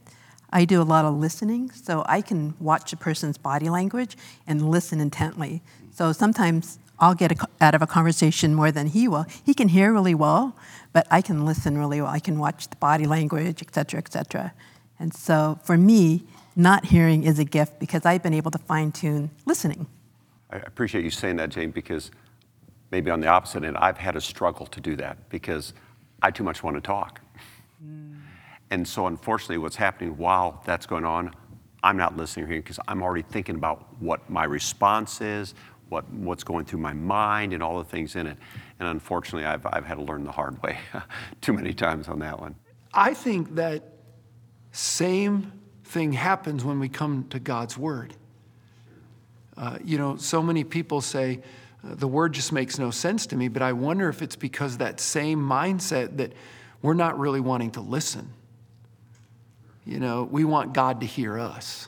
I 0.49 0.65
do 0.65 0.81
a 0.81 0.83
lot 0.83 1.05
of 1.05 1.15
listening. 1.15 1.71
So 1.71 2.03
I 2.07 2.21
can 2.21 2.55
watch 2.59 2.93
a 2.93 2.97
person's 2.97 3.37
body 3.37 3.69
language 3.69 4.17
and 4.45 4.69
listen 4.69 4.99
intently. 4.99 5.61
So 5.91 6.11
sometimes 6.11 6.79
I'll 6.99 7.15
get 7.15 7.31
a, 7.31 7.47
out 7.61 7.75
of 7.75 7.81
a 7.81 7.87
conversation 7.87 8.53
more 8.53 8.71
than 8.71 8.87
he 8.87 9.07
will. 9.07 9.25
He 9.45 9.53
can 9.53 9.69
hear 9.69 9.93
really 9.93 10.15
well, 10.15 10.55
but 10.93 11.07
I 11.11 11.21
can 11.21 11.45
listen 11.45 11.77
really 11.77 12.01
well. 12.01 12.09
I 12.09 12.19
can 12.19 12.39
watch 12.39 12.69
the 12.69 12.75
body 12.77 13.05
language, 13.05 13.61
et 13.61 13.73
cetera, 13.73 13.99
et 13.99 14.11
cetera. 14.11 14.53
And 14.99 15.13
so 15.13 15.59
for 15.63 15.77
me, 15.77 16.23
not 16.55 16.85
hearing 16.85 17.23
is 17.23 17.37
a 17.39 17.45
gift 17.45 17.79
because 17.79 18.03
I've 18.05 18.23
been 18.23 18.33
able 18.33 18.51
to 18.51 18.57
fine 18.57 18.91
tune 18.91 19.29
listening. 19.45 19.87
I 20.49 20.57
appreciate 20.57 21.03
you 21.03 21.11
saying 21.11 21.35
that, 21.37 21.49
Jane, 21.49 21.71
because 21.71 22.09
maybe 22.89 23.11
on 23.11 23.19
the 23.19 23.27
opposite 23.27 23.63
end, 23.63 23.77
I've 23.77 23.97
had 23.97 24.15
a 24.15 24.21
struggle 24.21 24.65
to 24.67 24.81
do 24.81 24.95
that 24.95 25.29
because 25.29 25.73
I 26.21 26.31
too 26.31 26.43
much 26.43 26.63
want 26.63 26.77
to 26.77 26.81
talk. 26.81 27.21
And 28.69 28.87
so, 28.87 29.07
unfortunately, 29.07 29.57
what's 29.57 29.75
happening 29.75 30.17
while 30.17 30.61
that's 30.65 30.85
going 30.85 31.05
on, 31.05 31.33
I'm 31.83 31.97
not 31.97 32.17
listening 32.17 32.47
here 32.47 32.57
because 32.57 32.79
I'm 32.87 33.01
already 33.01 33.21
thinking 33.21 33.55
about 33.55 33.85
what 33.99 34.29
my 34.29 34.43
response 34.43 35.21
is, 35.21 35.53
what, 35.89 36.09
what's 36.11 36.43
going 36.43 36.65
through 36.65 36.79
my 36.79 36.93
mind, 36.93 37.53
and 37.53 37.63
all 37.63 37.77
the 37.77 37.85
things 37.85 38.15
in 38.15 38.27
it. 38.27 38.37
And 38.79 38.89
unfortunately, 38.89 39.45
I've, 39.45 39.65
I've 39.65 39.85
had 39.85 39.95
to 39.95 40.03
learn 40.03 40.23
the 40.25 40.31
hard 40.31 40.61
way 40.61 40.79
too 41.41 41.53
many 41.53 41.73
times 41.73 42.07
on 42.09 42.19
that 42.19 42.39
one. 42.39 42.55
I 42.93 43.13
think 43.13 43.55
that 43.55 43.83
same 44.71 45.53
thing 45.85 46.13
happens 46.13 46.63
when 46.65 46.79
we 46.79 46.89
come 46.89 47.25
to 47.29 47.39
God's 47.39 47.77
Word. 47.77 48.15
Uh, 49.55 49.77
you 49.83 49.97
know, 49.97 50.17
so 50.17 50.43
many 50.43 50.63
people 50.63 51.01
say, 51.01 51.41
the 51.83 52.07
word 52.07 52.33
just 52.33 52.51
makes 52.51 52.77
no 52.77 52.91
sense 52.91 53.25
to 53.27 53.35
me, 53.35 53.47
but 53.47 53.61
I 53.61 53.73
wonder 53.73 54.09
if 54.09 54.21
it's 54.21 54.35
because 54.35 54.77
that 54.77 54.99
same 54.99 55.39
mindset 55.39 56.17
that 56.17 56.33
we're 56.81 56.93
not 56.93 57.17
really 57.17 57.39
wanting 57.39 57.71
to 57.71 57.81
listen. 57.81 58.33
You 59.87 60.01
know, 60.01 60.27
we 60.29 60.43
want 60.43 60.73
God 60.73 60.99
to 60.99 61.07
hear 61.07 61.39
us, 61.39 61.87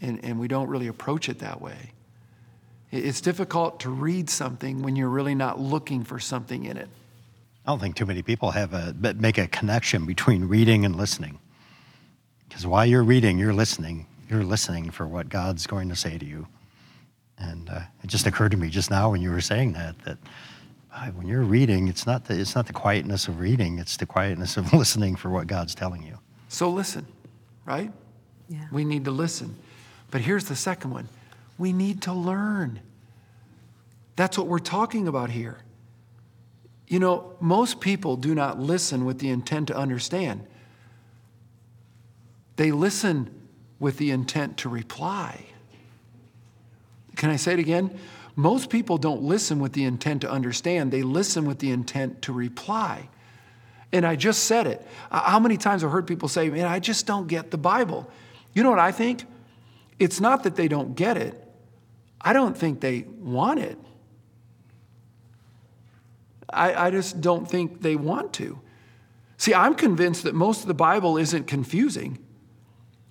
and, 0.00 0.24
and 0.24 0.38
we 0.38 0.46
don't 0.46 0.68
really 0.68 0.86
approach 0.86 1.28
it 1.28 1.40
that 1.40 1.60
way. 1.60 1.90
It's 2.92 3.20
difficult 3.20 3.80
to 3.80 3.90
read 3.90 4.30
something 4.30 4.80
when 4.80 4.94
you're 4.94 5.08
really 5.08 5.34
not 5.34 5.58
looking 5.58 6.04
for 6.04 6.20
something 6.20 6.64
in 6.64 6.76
it. 6.76 6.88
I 7.66 7.72
don't 7.72 7.80
think 7.80 7.96
too 7.96 8.06
many 8.06 8.22
people 8.22 8.52
have 8.52 8.72
a 8.72 8.94
make 9.18 9.36
a 9.36 9.48
connection 9.48 10.06
between 10.06 10.44
reading 10.44 10.84
and 10.84 10.94
listening. 10.94 11.40
Because 12.48 12.64
while 12.68 12.86
you're 12.86 13.02
reading, 13.02 13.36
you're 13.36 13.52
listening. 13.52 14.06
You're 14.30 14.44
listening 14.44 14.90
for 14.90 15.08
what 15.08 15.28
God's 15.28 15.66
going 15.66 15.88
to 15.88 15.96
say 15.96 16.18
to 16.18 16.24
you. 16.24 16.46
And 17.36 17.68
uh, 17.68 17.80
it 18.04 18.06
just 18.06 18.28
occurred 18.28 18.52
to 18.52 18.56
me 18.56 18.68
just 18.68 18.92
now 18.92 19.10
when 19.10 19.20
you 19.20 19.32
were 19.32 19.40
saying 19.40 19.72
that 19.72 19.98
that 20.04 20.18
uh, 20.94 21.06
when 21.08 21.26
you're 21.26 21.42
reading, 21.42 21.88
it's 21.88 22.06
not 22.06 22.26
the 22.26 22.38
it's 22.38 22.54
not 22.54 22.68
the 22.68 22.72
quietness 22.72 23.26
of 23.26 23.40
reading; 23.40 23.80
it's 23.80 23.96
the 23.96 24.06
quietness 24.06 24.56
of 24.56 24.72
listening 24.72 25.16
for 25.16 25.30
what 25.30 25.48
God's 25.48 25.74
telling 25.74 26.04
you. 26.04 26.16
So 26.54 26.70
listen, 26.70 27.04
right? 27.66 27.90
Yeah. 28.48 28.66
We 28.70 28.84
need 28.84 29.06
to 29.06 29.10
listen. 29.10 29.56
But 30.12 30.20
here's 30.20 30.44
the 30.44 30.54
second 30.54 30.92
one: 30.92 31.08
we 31.58 31.72
need 31.72 32.02
to 32.02 32.12
learn. 32.12 32.78
That's 34.14 34.38
what 34.38 34.46
we're 34.46 34.60
talking 34.60 35.08
about 35.08 35.30
here. 35.30 35.58
You 36.86 37.00
know, 37.00 37.34
most 37.40 37.80
people 37.80 38.16
do 38.16 38.36
not 38.36 38.60
listen 38.60 39.04
with 39.04 39.18
the 39.18 39.30
intent 39.30 39.66
to 39.66 39.76
understand. 39.76 40.46
They 42.54 42.70
listen 42.70 43.34
with 43.80 43.98
the 43.98 44.12
intent 44.12 44.58
to 44.58 44.68
reply. 44.68 45.46
Can 47.16 47.30
I 47.30 47.36
say 47.36 47.54
it 47.54 47.58
again? 47.58 47.98
Most 48.36 48.70
people 48.70 48.96
don't 48.96 49.22
listen 49.22 49.58
with 49.58 49.72
the 49.72 49.82
intent 49.82 50.20
to 50.20 50.30
understand, 50.30 50.92
they 50.92 51.02
listen 51.02 51.46
with 51.46 51.58
the 51.58 51.72
intent 51.72 52.22
to 52.22 52.32
reply. 52.32 53.08
And 53.94 54.04
I 54.04 54.16
just 54.16 54.44
said 54.44 54.66
it. 54.66 54.84
Uh, 55.12 55.20
how 55.20 55.38
many 55.38 55.56
times 55.56 55.84
I've 55.84 55.92
heard 55.92 56.08
people 56.08 56.28
say, 56.28 56.50
Man, 56.50 56.66
I 56.66 56.80
just 56.80 57.06
don't 57.06 57.28
get 57.28 57.52
the 57.52 57.56
Bible. 57.56 58.10
You 58.52 58.64
know 58.64 58.70
what 58.70 58.80
I 58.80 58.90
think? 58.90 59.24
It's 60.00 60.20
not 60.20 60.42
that 60.42 60.56
they 60.56 60.66
don't 60.66 60.96
get 60.96 61.16
it, 61.16 61.40
I 62.20 62.32
don't 62.32 62.58
think 62.58 62.80
they 62.80 63.02
want 63.02 63.60
it. 63.60 63.78
I, 66.52 66.86
I 66.86 66.90
just 66.90 67.20
don't 67.20 67.48
think 67.48 67.82
they 67.82 67.94
want 67.94 68.32
to. 68.34 68.60
See, 69.36 69.54
I'm 69.54 69.76
convinced 69.76 70.24
that 70.24 70.34
most 70.34 70.62
of 70.62 70.66
the 70.66 70.74
Bible 70.74 71.16
isn't 71.16 71.46
confusing. 71.46 72.18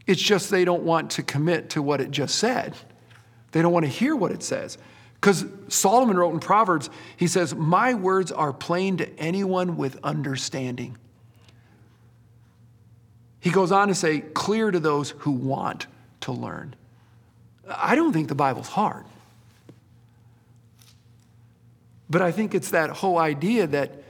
It's 0.06 0.22
just 0.22 0.50
they 0.50 0.65
don't 0.65 0.84
want 0.84 1.12
to 1.12 1.24
commit 1.24 1.69
to 1.72 1.82
what 1.82 2.02
it 2.02 2.12
just 2.12 2.36
said. 2.36 2.76
They 3.52 3.62
don't 3.62 3.72
want 3.72 3.86
to 3.86 3.91
hear 3.91 4.15
what 4.15 4.32
it 4.32 4.43
says. 4.43 4.78
Because 5.24 5.46
Solomon 5.70 6.18
wrote 6.18 6.34
in 6.34 6.42
Proverbs, 6.42 6.90
he 7.16 7.28
says, 7.28 7.56
My 7.56 7.94
words 7.94 8.30
are 8.30 8.52
plain 8.52 8.98
to 8.98 9.10
anyone 9.18 9.78
with 9.78 9.98
understanding. 10.04 10.98
He 13.40 13.50
goes 13.50 13.72
on 13.72 13.88
to 13.88 13.96
say, 13.96 14.20
clear 14.20 14.70
to 14.70 14.82
those 14.82 15.12
who 15.20 15.32
want 15.32 15.88
to 16.22 16.34
learn. 16.34 16.76
I 17.70 17.96
don't 17.96 18.12
think 18.12 18.28
the 18.28 18.36
Bible's 18.36 18.68
hard. 18.68 19.06
But 22.10 22.22
I 22.22 22.34
think 22.34 22.54
it's 22.54 22.72
that 22.72 22.90
whole 22.90 23.18
idea 23.18 23.66
that 23.68 24.04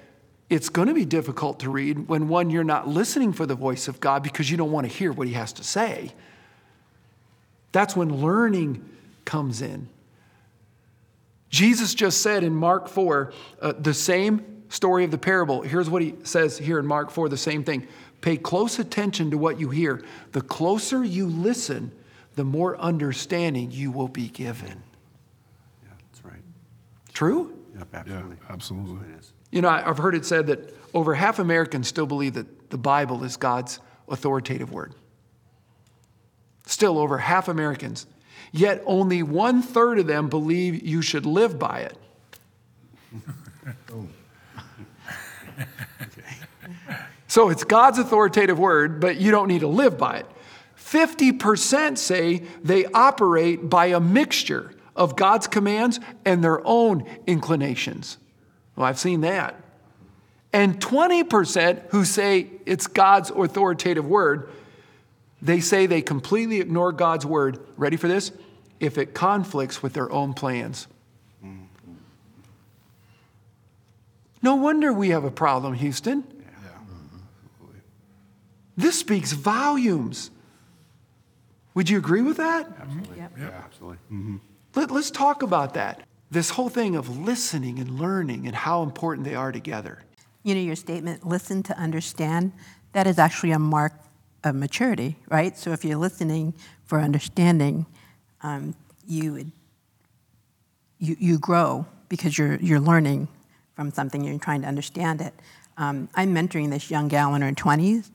it's 0.50 0.70
going 0.70 0.88
to 0.88 0.96
be 0.96 1.06
difficult 1.06 1.60
to 1.60 1.70
read 1.70 2.08
when 2.08 2.28
one, 2.28 2.50
you're 2.50 2.64
not 2.64 2.88
listening 2.88 3.34
for 3.34 3.46
the 3.46 3.54
voice 3.54 3.88
of 3.88 4.00
God 4.00 4.24
because 4.24 4.50
you 4.50 4.58
don't 4.58 4.72
want 4.72 4.90
to 4.90 4.92
hear 4.92 5.12
what 5.12 5.28
he 5.28 5.34
has 5.34 5.54
to 5.54 5.64
say. 5.64 6.12
That's 7.72 7.96
when 7.96 8.20
learning 8.20 8.84
comes 9.26 9.62
in. 9.62 9.90
Jesus 11.54 11.94
just 11.94 12.22
said 12.24 12.44
in 12.44 12.56
Mark 12.56 12.88
4, 12.88 13.32
uh, 13.62 13.74
the 13.78 13.94
same 13.94 14.64
story 14.70 15.04
of 15.04 15.12
the 15.12 15.20
parable. 15.20 15.62
Here's 15.62 15.88
what 15.88 16.02
he 16.02 16.16
says 16.24 16.58
here 16.58 16.80
in 16.80 16.88
Mark 16.88 17.12
4, 17.12 17.30
the 17.30 17.38
same 17.38 17.64
thing. 17.64 17.88
Pay 18.22 18.38
close 18.38 18.80
attention 18.80 19.30
to 19.30 19.38
what 19.38 19.60
you 19.60 19.70
hear. 19.70 20.04
The 20.32 20.42
closer 20.42 21.04
you 21.04 21.28
listen, 21.28 21.92
the 22.34 22.44
more 22.44 22.76
understanding 22.80 23.70
you 23.70 23.92
will 23.92 24.08
be 24.08 24.30
given. 24.30 24.82
Yeah, 25.84 25.90
that's 26.10 26.26
right. 26.26 26.42
True? 27.14 27.56
Yep, 27.78 27.88
Yeah, 27.94 28.00
absolutely. 28.00 28.38
absolutely. 28.50 29.10
It 29.14 29.20
is. 29.20 29.34
You 29.52 29.62
know, 29.62 29.70
I've 29.70 30.00
heard 30.00 30.16
it 30.16 30.26
said 30.26 30.48
that 30.48 30.76
over 30.96 31.14
half 31.14 31.38
Americans 31.38 31.88
still 31.88 32.08
believe 32.08 32.34
that 32.34 32.72
the 32.72 32.80
Bible 32.80 33.24
is 33.24 33.38
God's 33.38 33.80
authoritative 34.10 34.72
word. 34.72 34.96
Still, 36.66 36.98
over 36.98 37.20
half 37.20 37.48
Americans. 37.48 38.08
Yet 38.56 38.84
only 38.86 39.24
one 39.24 39.64
third 39.64 39.98
of 39.98 40.06
them 40.06 40.30
believe 40.30 40.86
you 40.86 41.02
should 41.02 41.26
live 41.26 41.58
by 41.58 41.80
it. 41.80 41.98
So 47.28 47.50
it's 47.50 47.64
God's 47.64 47.98
authoritative 47.98 48.60
word, 48.60 49.02
but 49.02 49.18
you 49.18 49.32
don't 49.32 49.48
need 49.48 49.62
to 49.62 49.68
live 49.68 49.98
by 49.98 50.18
it. 50.18 50.28
50% 50.78 51.98
say 51.98 52.44
they 52.64 52.86
operate 52.86 53.68
by 53.68 53.88
a 53.88 54.00
mixture 54.00 54.72
of 54.96 55.16
God's 55.16 55.48
commands 55.48 56.00
and 56.24 56.44
their 56.44 56.62
own 56.64 57.08
inclinations. 57.26 58.20
Well, 58.76 58.86
I've 58.86 59.00
seen 59.00 59.22
that. 59.22 59.60
And 60.54 60.80
20% 60.80 61.90
who 61.90 62.06
say 62.06 62.52
it's 62.68 62.86
God's 62.86 63.32
authoritative 63.32 64.06
word, 64.06 64.52
they 65.44 65.60
say 65.60 65.86
they 65.86 66.02
completely 66.02 66.62
ignore 66.62 66.94
God's 66.94 67.26
word. 67.26 67.60
Ready 67.76 67.98
for 67.98 68.08
this? 68.08 68.32
If 68.80 68.98
it 68.98 69.14
conflicts 69.14 69.84
with 69.84 69.94
their 69.94 70.12
own 70.12 70.34
plans. 70.34 70.88
No 74.42 74.56
wonder 74.56 74.92
we 74.92 75.10
have 75.10 75.24
a 75.24 75.32
problem, 75.32 75.74
Houston. 75.74 76.24
This 78.76 79.00
speaks 79.00 79.32
volumes. 79.32 80.32
Would 81.76 81.90
you 81.90 81.98
agree 81.98 82.22
with 82.22 82.38
that? 82.38 82.68
Absolutely. 82.80 83.18
Yeah, 83.18 83.50
absolutely. 83.64 83.98
Mm-hmm. 84.12 84.38
Let, 84.76 84.92
us 84.92 85.12
talk 85.12 85.44
about 85.44 85.76
that. 85.76 86.02
This 86.32 86.50
whole 86.50 86.70
thing 86.70 86.96
of 86.96 87.20
listening 87.20 87.80
and 87.80 88.00
learning 88.00 88.48
and 88.48 88.56
how 88.56 88.84
important 88.84 89.26
they 89.26 89.36
are 89.36 89.52
together. 89.52 90.00
You 90.44 90.56
know, 90.56 90.62
your 90.62 90.76
statement, 90.76 91.26
listen 91.26 91.64
to 91.64 91.78
understand, 91.78 92.52
that 92.94 93.08
is 93.08 93.20
actually 93.20 93.52
a 93.52 93.60
mark 93.60 93.94
of 94.44 94.56
maturity, 94.56 95.18
right? 95.30 95.58
So 95.58 95.72
if 95.72 95.84
you're 95.86 95.98
listening 95.98 96.54
for 96.86 97.00
understanding, 97.00 97.86
um, 98.42 98.76
you, 99.08 99.34
would- 99.34 99.52
you, 101.00 101.16
you 101.20 101.40
grow 101.40 101.86
because 102.10 102.38
you're, 102.38 102.56
you're 102.58 102.80
learning 102.80 103.28
from 103.76 103.92
something, 103.92 104.24
you're 104.24 104.38
trying 104.40 104.62
to 104.62 104.68
understand 104.68 105.22
it. 105.22 105.34
Um, 105.78 106.08
I'm 106.16 106.34
mentoring 106.34 106.70
this 106.70 106.92
young 106.92 107.08
gal 107.08 107.34
in 107.36 107.42
her 107.42 107.52
20s, 107.52 108.12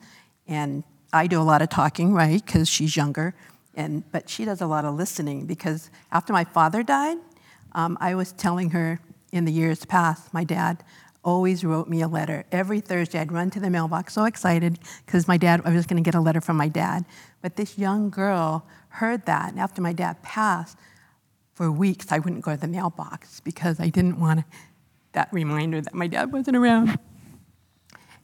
and 0.47 0.85
I 1.13 1.27
do 1.27 1.41
a 1.41 1.43
lot 1.43 1.63
of 1.63 1.69
talking, 1.69 2.13
right, 2.15 2.45
because 2.45 2.69
she's 2.69 2.97
younger, 2.97 3.35
and, 3.75 4.11
but 4.13 4.29
she 4.31 4.45
does 4.45 4.61
a 4.61 4.67
lot 4.67 4.85
of 4.85 4.95
listening 4.95 5.47
because 5.47 5.91
after 6.13 6.33
my 6.33 6.45
father 6.45 6.83
died, 6.83 7.19
um, 7.73 7.99
I 8.01 8.15
was 8.15 8.33
telling 8.33 8.71
her 8.71 9.01
in 9.33 9.45
the 9.45 9.53
years 9.53 9.85
past, 9.85 10.33
my 10.33 10.45
dad 10.45 10.83
always 11.25 11.65
wrote 11.65 11.89
me 11.89 12.01
a 12.03 12.09
letter. 12.09 12.45
Every 12.53 12.81
Thursday, 12.81 13.19
I'd 13.19 13.33
run 13.33 13.51
to 13.51 13.61
the 13.61 13.71
mailbox 13.71 14.15
so 14.15 14.25
excited 14.25 14.79
because 15.05 15.29
my 15.29 15.37
dad, 15.37 15.63
I 15.65 15.73
was 15.73 15.87
going 15.87 16.03
to 16.03 16.07
get 16.07 16.15
a 16.15 16.21
letter 16.21 16.41
from 16.41 16.57
my 16.57 16.69
dad. 16.69 17.05
But 17.43 17.57
this 17.57 17.79
young 17.79 18.11
girl 18.11 18.67
heard 18.89 19.27
that, 19.27 19.51
and 19.51 19.61
after 19.61 19.83
my 19.83 19.93
dad 19.93 20.23
passed, 20.23 20.79
for 21.59 21.73
weeks 21.73 22.13
I 22.13 22.21
wouldn't 22.21 22.43
go 22.43 22.55
to 22.55 22.61
the 22.61 22.69
mailbox 22.69 23.41
because 23.41 23.81
I 23.81 23.89
didn't 23.89 24.21
want 24.21 24.45
that 25.13 25.29
reminder 25.33 25.81
that 25.81 25.93
my 25.93 26.07
dad 26.07 26.33
wasn't 26.33 26.57
around. 26.57 26.99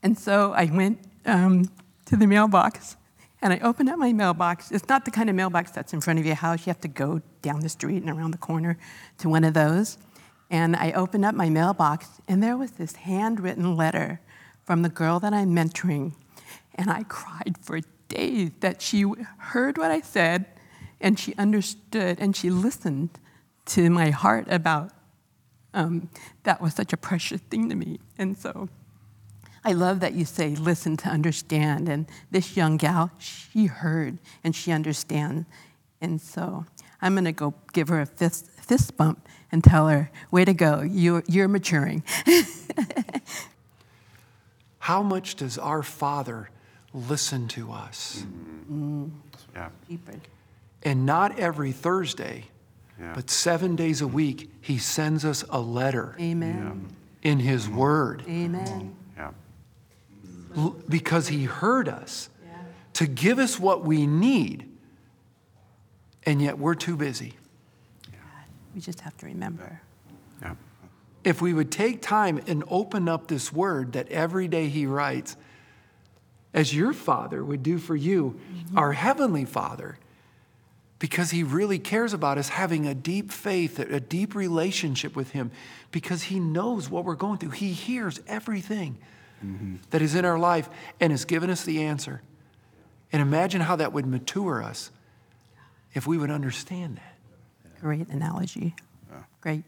And 0.04 0.16
so 0.18 0.52
I 0.52 0.66
went 0.66 1.00
um, 1.26 1.68
to 2.04 2.16
the 2.16 2.26
mailbox 2.26 2.96
and 3.42 3.52
I 3.52 3.58
opened 3.58 3.88
up 3.88 3.98
my 3.98 4.12
mailbox. 4.12 4.70
It's 4.70 4.88
not 4.88 5.04
the 5.04 5.10
kind 5.10 5.28
of 5.28 5.34
mailbox 5.34 5.70
that's 5.70 5.92
in 5.92 6.00
front 6.00 6.18
of 6.20 6.26
your 6.26 6.34
house. 6.34 6.60
You 6.60 6.70
have 6.70 6.80
to 6.82 6.88
go 6.88 7.22
down 7.42 7.60
the 7.60 7.68
street 7.68 8.02
and 8.02 8.10
around 8.10 8.30
the 8.30 8.38
corner 8.38 8.78
to 9.18 9.28
one 9.28 9.44
of 9.44 9.54
those. 9.54 9.98
And 10.54 10.76
I 10.76 10.92
opened 10.92 11.24
up 11.24 11.34
my 11.34 11.50
mailbox 11.50 12.06
and 12.28 12.40
there 12.40 12.56
was 12.56 12.70
this 12.70 12.94
handwritten 12.94 13.74
letter 13.74 14.20
from 14.62 14.82
the 14.82 14.88
girl 14.88 15.18
that 15.18 15.34
I'm 15.34 15.48
mentoring. 15.48 16.14
And 16.76 16.92
I 16.92 17.02
cried 17.08 17.56
for 17.60 17.80
days 18.06 18.52
that 18.60 18.80
she 18.80 19.04
heard 19.38 19.78
what 19.78 19.90
I 19.90 20.00
said 20.00 20.46
and 21.00 21.18
she 21.18 21.34
understood 21.34 22.20
and 22.20 22.36
she 22.36 22.50
listened 22.50 23.10
to 23.66 23.90
my 23.90 24.10
heart 24.10 24.46
about 24.48 24.92
um, 25.72 26.08
that 26.44 26.60
was 26.60 26.74
such 26.74 26.92
a 26.92 26.96
precious 26.96 27.40
thing 27.40 27.68
to 27.68 27.74
me. 27.74 27.98
And 28.16 28.38
so 28.38 28.68
I 29.64 29.72
love 29.72 29.98
that 29.98 30.12
you 30.12 30.24
say 30.24 30.50
listen 30.54 30.96
to 30.98 31.08
understand. 31.08 31.88
And 31.88 32.06
this 32.30 32.56
young 32.56 32.76
gal, 32.76 33.10
she 33.18 33.66
heard 33.66 34.18
and 34.44 34.54
she 34.54 34.70
understands. 34.70 35.48
And 36.00 36.20
so 36.20 36.64
I'm 37.02 37.14
going 37.14 37.24
to 37.24 37.32
go 37.32 37.54
give 37.72 37.88
her 37.88 38.00
a 38.00 38.06
fist, 38.06 38.50
fist 38.64 38.96
bump 38.96 39.26
and 39.52 39.62
tell 39.62 39.88
her, 39.88 40.10
way 40.30 40.44
to 40.44 40.54
go, 40.54 40.80
you're, 40.82 41.22
you're 41.28 41.48
maturing. 41.48 42.02
How 44.78 45.02
much 45.02 45.36
does 45.36 45.56
our 45.58 45.82
Father 45.82 46.50
listen 46.92 47.48
to 47.48 47.72
us? 47.72 48.24
Mm-hmm. 48.70 49.06
Yeah. 49.54 49.68
And 50.82 51.06
not 51.06 51.38
every 51.38 51.72
Thursday, 51.72 52.44
Yeah. 53.00 53.12
but 53.14 53.30
seven 53.30 53.76
days 53.76 54.00
a 54.02 54.06
week, 54.06 54.50
He 54.60 54.78
sends 54.78 55.24
us 55.24 55.44
a 55.48 55.60
letter 55.60 56.16
Amen. 56.20 56.88
in 57.22 57.38
His 57.38 57.68
Word 57.68 58.24
Amen. 58.28 58.66
Mm-hmm. 58.66 59.20
Yeah. 59.20 59.30
l- 60.56 60.76
because 60.88 61.28
He 61.28 61.44
heard 61.44 61.88
us 61.88 62.28
to 62.94 63.06
give 63.06 63.38
us 63.38 63.58
what 63.58 63.84
we 63.84 64.06
need. 64.06 64.70
And 66.26 66.40
yet 66.40 66.58
we're 66.58 66.74
too 66.76 66.96
busy. 66.96 67.34
We 68.74 68.80
just 68.80 69.00
have 69.00 69.16
to 69.18 69.26
remember. 69.26 69.80
Yeah. 70.42 70.54
If 71.22 71.40
we 71.40 71.54
would 71.54 71.70
take 71.70 72.02
time 72.02 72.40
and 72.46 72.64
open 72.68 73.08
up 73.08 73.28
this 73.28 73.52
Word 73.52 73.92
that 73.92 74.08
every 74.08 74.48
day 74.48 74.68
He 74.68 74.84
writes, 74.86 75.36
as 76.52 76.74
your 76.74 76.92
Father 76.92 77.44
would 77.44 77.62
do 77.62 77.78
for 77.78 77.96
you, 77.96 78.38
mm-hmm. 78.52 78.78
our 78.78 78.92
Heavenly 78.92 79.44
Father, 79.44 79.98
because 80.98 81.30
He 81.30 81.42
really 81.42 81.78
cares 81.78 82.12
about 82.12 82.38
us 82.38 82.50
having 82.50 82.86
a 82.86 82.94
deep 82.94 83.32
faith, 83.32 83.78
a 83.78 84.00
deep 84.00 84.34
relationship 84.34 85.16
with 85.16 85.30
Him, 85.30 85.50
because 85.90 86.24
He 86.24 86.38
knows 86.40 86.90
what 86.90 87.04
we're 87.04 87.14
going 87.14 87.38
through. 87.38 87.50
He 87.50 87.72
hears 87.72 88.20
everything 88.26 88.98
mm-hmm. 89.44 89.76
that 89.90 90.02
is 90.02 90.14
in 90.14 90.24
our 90.24 90.38
life 90.38 90.68
and 91.00 91.10
has 91.12 91.24
given 91.24 91.50
us 91.50 91.64
the 91.64 91.82
answer. 91.82 92.22
And 93.12 93.22
imagine 93.22 93.60
how 93.60 93.76
that 93.76 93.92
would 93.92 94.06
mature 94.06 94.62
us 94.62 94.90
if 95.94 96.06
we 96.06 96.18
would 96.18 96.30
understand 96.30 96.96
that. 96.96 97.13
Great 97.84 98.08
analogy. 98.08 98.74
Great. 99.42 99.62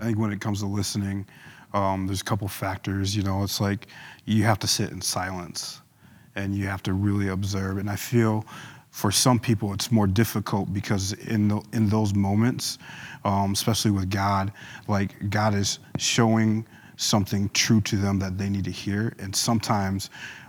I 0.00 0.04
think 0.04 0.18
when 0.20 0.30
it 0.30 0.40
comes 0.40 0.60
to 0.60 0.66
listening, 0.66 1.26
um, 1.74 2.06
there's 2.06 2.20
a 2.20 2.24
couple 2.24 2.46
factors. 2.46 3.16
You 3.16 3.24
know, 3.24 3.42
it's 3.42 3.60
like 3.60 3.88
you 4.24 4.44
have 4.44 4.60
to 4.60 4.68
sit 4.68 4.90
in 4.92 5.00
silence 5.00 5.80
and 6.36 6.54
you 6.54 6.68
have 6.68 6.84
to 6.84 6.92
really 6.92 7.26
observe. 7.26 7.78
And 7.78 7.90
I 7.90 7.96
feel 7.96 8.46
for 8.90 9.10
some 9.10 9.40
people 9.40 9.72
it's 9.72 9.90
more 9.90 10.06
difficult 10.06 10.72
because 10.72 11.12
in 11.14 11.48
the, 11.48 11.60
in 11.72 11.88
those 11.88 12.14
moments, 12.14 12.78
um, 13.24 13.52
especially 13.52 13.90
with 13.90 14.08
God, 14.08 14.52
like 14.86 15.28
God 15.28 15.54
is 15.54 15.80
showing 15.98 16.64
something 16.98 17.48
true 17.48 17.80
to 17.80 17.96
them 17.96 18.20
that 18.20 18.38
they 18.38 18.48
need 18.48 18.64
to 18.64 18.70
hear. 18.70 19.12
And 19.18 19.34
sometimes, 19.34 20.08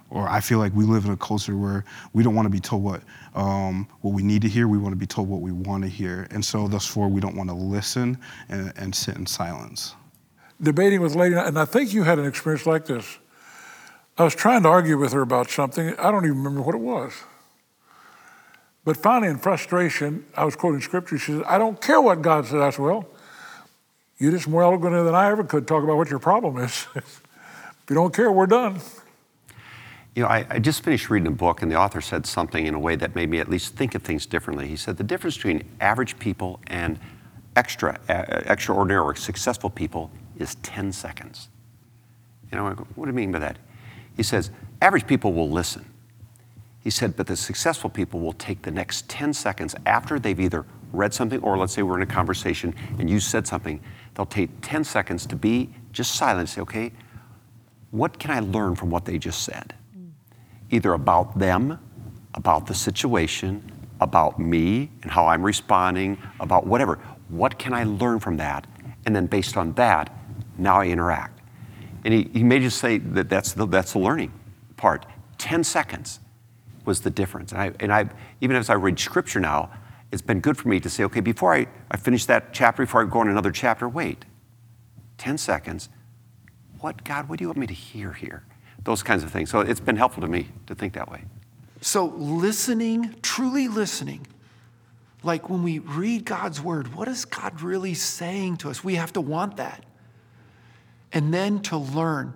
or 0.09 0.27
I 0.27 0.39
feel 0.39 0.59
like 0.59 0.73
we 0.73 0.85
live 0.85 1.05
in 1.05 1.11
a 1.11 1.17
culture 1.17 1.57
where 1.57 1.83
we 2.13 2.23
don't 2.23 2.35
want 2.35 2.45
to 2.45 2.49
be 2.49 2.59
told 2.59 2.83
what 2.83 3.01
um, 3.35 3.87
what 4.01 4.13
we 4.13 4.23
need 4.23 4.41
to 4.43 4.49
hear. 4.49 4.67
We 4.67 4.77
want 4.77 4.93
to 4.93 4.97
be 4.97 5.05
told 5.05 5.29
what 5.29 5.41
we 5.41 5.51
want 5.51 5.83
to 5.83 5.89
hear, 5.89 6.27
and 6.31 6.43
so 6.43 6.67
thus 6.67 6.85
far 6.85 7.07
we 7.07 7.21
don't 7.21 7.35
want 7.35 7.49
to 7.49 7.55
listen 7.55 8.17
and, 8.49 8.73
and 8.77 8.95
sit 8.95 9.15
in 9.15 9.25
silence. 9.25 9.95
debating 10.61 11.01
with 11.01 11.15
lady, 11.15 11.35
and 11.35 11.59
I 11.59 11.65
think 11.65 11.93
you 11.93 12.03
had 12.03 12.19
an 12.19 12.25
experience 12.25 12.65
like 12.65 12.85
this. 12.85 13.19
I 14.17 14.23
was 14.23 14.33
trying 14.33 14.63
to 14.63 14.69
argue 14.69 14.97
with 14.97 15.13
her 15.13 15.21
about 15.21 15.49
something. 15.49 15.93
I 15.99 16.09
don't 16.09 16.25
even 16.25 16.37
remember 16.37 16.61
what 16.61 16.73
it 16.73 16.81
was. 16.81 17.13
But 18.83 18.97
finally, 18.97 19.29
in 19.29 19.37
frustration, 19.37 20.25
I 20.35 20.45
was 20.45 20.55
quoting 20.55 20.81
scripture. 20.81 21.17
She 21.17 21.33
said, 21.33 21.43
I 21.43 21.57
don't 21.57 21.79
care 21.79 22.01
what 22.01 22.21
God 22.21 22.45
says. 22.45 22.55
I 22.55 22.69
said, 22.69 22.79
Well, 22.79 23.05
you're 24.17 24.31
just 24.31 24.47
more 24.47 24.63
eloquent 24.63 24.95
than 24.95 25.13
I 25.13 25.29
ever 25.29 25.43
could 25.43 25.67
talk 25.67 25.83
about 25.83 25.97
what 25.97 26.09
your 26.09 26.19
problem 26.19 26.57
is. 26.57 26.87
if 26.95 27.21
you 27.89 27.95
don't 27.95 28.13
care, 28.13 28.31
we're 28.31 28.47
done. 28.47 28.79
You 30.17 30.23
know, 30.23 30.29
I, 30.29 30.47
I 30.49 30.57
just 30.57 30.83
finished 30.83 31.11
reading 31.11 31.27
a 31.27 31.31
book, 31.31 31.61
and 31.61 31.71
the 31.71 31.75
author 31.75 32.01
said 32.01 32.25
something 32.25 32.65
in 32.65 32.73
a 32.73 32.79
way 32.79 32.95
that 32.95 33.13
made 33.13 33.29
me 33.29 33.39
at 33.39 33.51
least 33.51 33.75
think 33.75 33.93
of 33.93 34.01
things 34.01 34.25
differently. 34.25 34.67
He 34.67 34.75
said 34.75 34.97
the 34.97 35.03
difference 35.03 35.35
between 35.35 35.63
average 35.79 36.17
people 36.17 36.59
and 36.65 36.99
extra, 37.55 37.99
uh, 38.09 38.41
extraordinary 38.47 38.99
or 38.99 39.13
successful 39.13 39.69
people 39.69 40.09
is 40.39 40.55
10 40.63 40.91
seconds. 40.91 41.49
You 42.51 42.57
know, 42.57 42.71
what 42.95 43.05
do 43.05 43.11
you 43.11 43.15
mean 43.15 43.31
by 43.31 43.37
that? 43.37 43.59
He 44.15 44.23
says, 44.23 44.49
average 44.81 45.05
people 45.05 45.33
will 45.33 45.51
listen. 45.51 45.85
He 46.83 46.89
said, 46.89 47.15
but 47.15 47.27
the 47.27 47.37
successful 47.37 47.91
people 47.91 48.19
will 48.19 48.33
take 48.33 48.63
the 48.63 48.71
next 48.71 49.07
10 49.09 49.33
seconds 49.33 49.75
after 49.85 50.17
they've 50.17 50.39
either 50.39 50.65
read 50.93 51.13
something 51.13 51.43
or 51.43 51.59
let's 51.59 51.73
say 51.73 51.83
we're 51.83 51.97
in 51.97 52.01
a 52.01 52.11
conversation 52.11 52.73
and 52.97 53.07
you 53.07 53.19
said 53.19 53.45
something, 53.45 53.79
they'll 54.15 54.25
take 54.25 54.49
10 54.63 54.83
seconds 54.83 55.27
to 55.27 55.35
be 55.35 55.69
just 55.91 56.15
silent 56.15 56.39
and 56.39 56.49
say, 56.49 56.61
okay, 56.61 56.91
what 57.91 58.17
can 58.17 58.31
I 58.31 58.39
learn 58.39 58.73
from 58.73 58.89
what 58.89 59.05
they 59.05 59.19
just 59.19 59.43
said? 59.43 59.75
Either 60.71 60.93
about 60.93 61.37
them, 61.39 61.79
about 62.33 62.67
the 62.67 62.73
situation, 62.73 63.71
about 63.99 64.39
me 64.39 64.91
and 65.01 65.11
how 65.11 65.27
I'm 65.27 65.43
responding, 65.43 66.17
about 66.39 66.67
whatever. 66.67 66.95
What 67.29 67.57
can 67.57 67.73
I 67.73 67.83
learn 67.83 68.19
from 68.19 68.37
that? 68.37 68.67
And 69.05 69.15
then 69.15 69.27
based 69.27 69.57
on 69.57 69.73
that, 69.73 70.13
now 70.57 70.81
I 70.81 70.87
interact. 70.87 71.39
And 72.03 72.13
he, 72.13 72.29
he 72.33 72.43
may 72.43 72.59
just 72.59 72.77
say 72.77 72.97
that 72.99 73.29
that's 73.29 73.53
the, 73.53 73.65
that's 73.65 73.93
the 73.93 73.99
learning 73.99 74.31
part. 74.75 75.05
10 75.37 75.63
seconds 75.63 76.19
was 76.85 77.01
the 77.01 77.09
difference. 77.09 77.51
And, 77.51 77.61
I, 77.61 77.71
and 77.79 77.91
I, 77.91 78.09
even 78.41 78.55
as 78.55 78.69
I 78.69 78.75
read 78.75 78.99
scripture 78.99 79.39
now, 79.39 79.69
it's 80.11 80.21
been 80.21 80.39
good 80.39 80.57
for 80.57 80.69
me 80.69 80.79
to 80.79 80.89
say, 80.89 81.03
okay, 81.03 81.19
before 81.19 81.53
I, 81.53 81.67
I 81.91 81.97
finish 81.97 82.25
that 82.25 82.53
chapter, 82.53 82.83
before 82.83 83.01
I 83.01 83.09
go 83.09 83.19
on 83.19 83.27
another 83.27 83.51
chapter, 83.51 83.89
wait, 83.89 84.23
10 85.17 85.37
seconds. 85.37 85.89
What, 86.79 87.03
God, 87.03 87.27
what 87.27 87.39
do 87.39 87.43
you 87.43 87.49
want 87.49 87.57
me 87.57 87.67
to 87.67 87.73
hear 87.73 88.13
here? 88.13 88.43
Those 88.87 89.03
kinds 89.03 89.21
of 89.21 89.31
things. 89.31 89.49
So 89.49 89.59
it's 89.59 89.81
been 89.81 89.97
helpful 89.97 90.21
to 90.21 90.29
me 90.29 90.47
to 90.67 90.73
think 90.73 90.93
that 90.93 91.11
way. 91.11 91.21
So, 91.81 92.05
listening, 92.05 93.15
truly 93.21 93.67
listening, 93.67 94.25
like 95.23 95.49
when 95.49 95.61
we 95.61 95.79
read 95.79 96.23
God's 96.23 96.61
word, 96.61 96.95
what 96.95 97.09
is 97.09 97.25
God 97.25 97.61
really 97.61 97.93
saying 97.93 98.57
to 98.57 98.69
us? 98.69 98.85
We 98.85 98.95
have 98.95 99.11
to 99.13 99.19
want 99.19 99.57
that. 99.57 99.85
And 101.11 101.33
then 101.33 101.59
to 101.63 101.75
learn, 101.75 102.33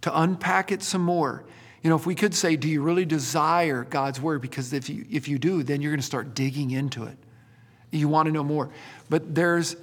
to 0.00 0.18
unpack 0.18 0.72
it 0.72 0.82
some 0.82 1.02
more. 1.02 1.44
You 1.82 1.90
know, 1.90 1.96
if 1.96 2.06
we 2.06 2.14
could 2.14 2.34
say, 2.34 2.56
Do 2.56 2.66
you 2.66 2.80
really 2.80 3.04
desire 3.04 3.84
God's 3.84 4.18
word? 4.18 4.40
Because 4.40 4.72
if 4.72 4.88
you, 4.88 5.04
if 5.10 5.28
you 5.28 5.38
do, 5.38 5.62
then 5.62 5.82
you're 5.82 5.92
going 5.92 6.00
to 6.00 6.06
start 6.06 6.34
digging 6.34 6.70
into 6.70 7.04
it. 7.04 7.18
You 7.90 8.08
want 8.08 8.24
to 8.24 8.32
know 8.32 8.42
more. 8.42 8.70
But 9.10 9.34
there's 9.34 9.76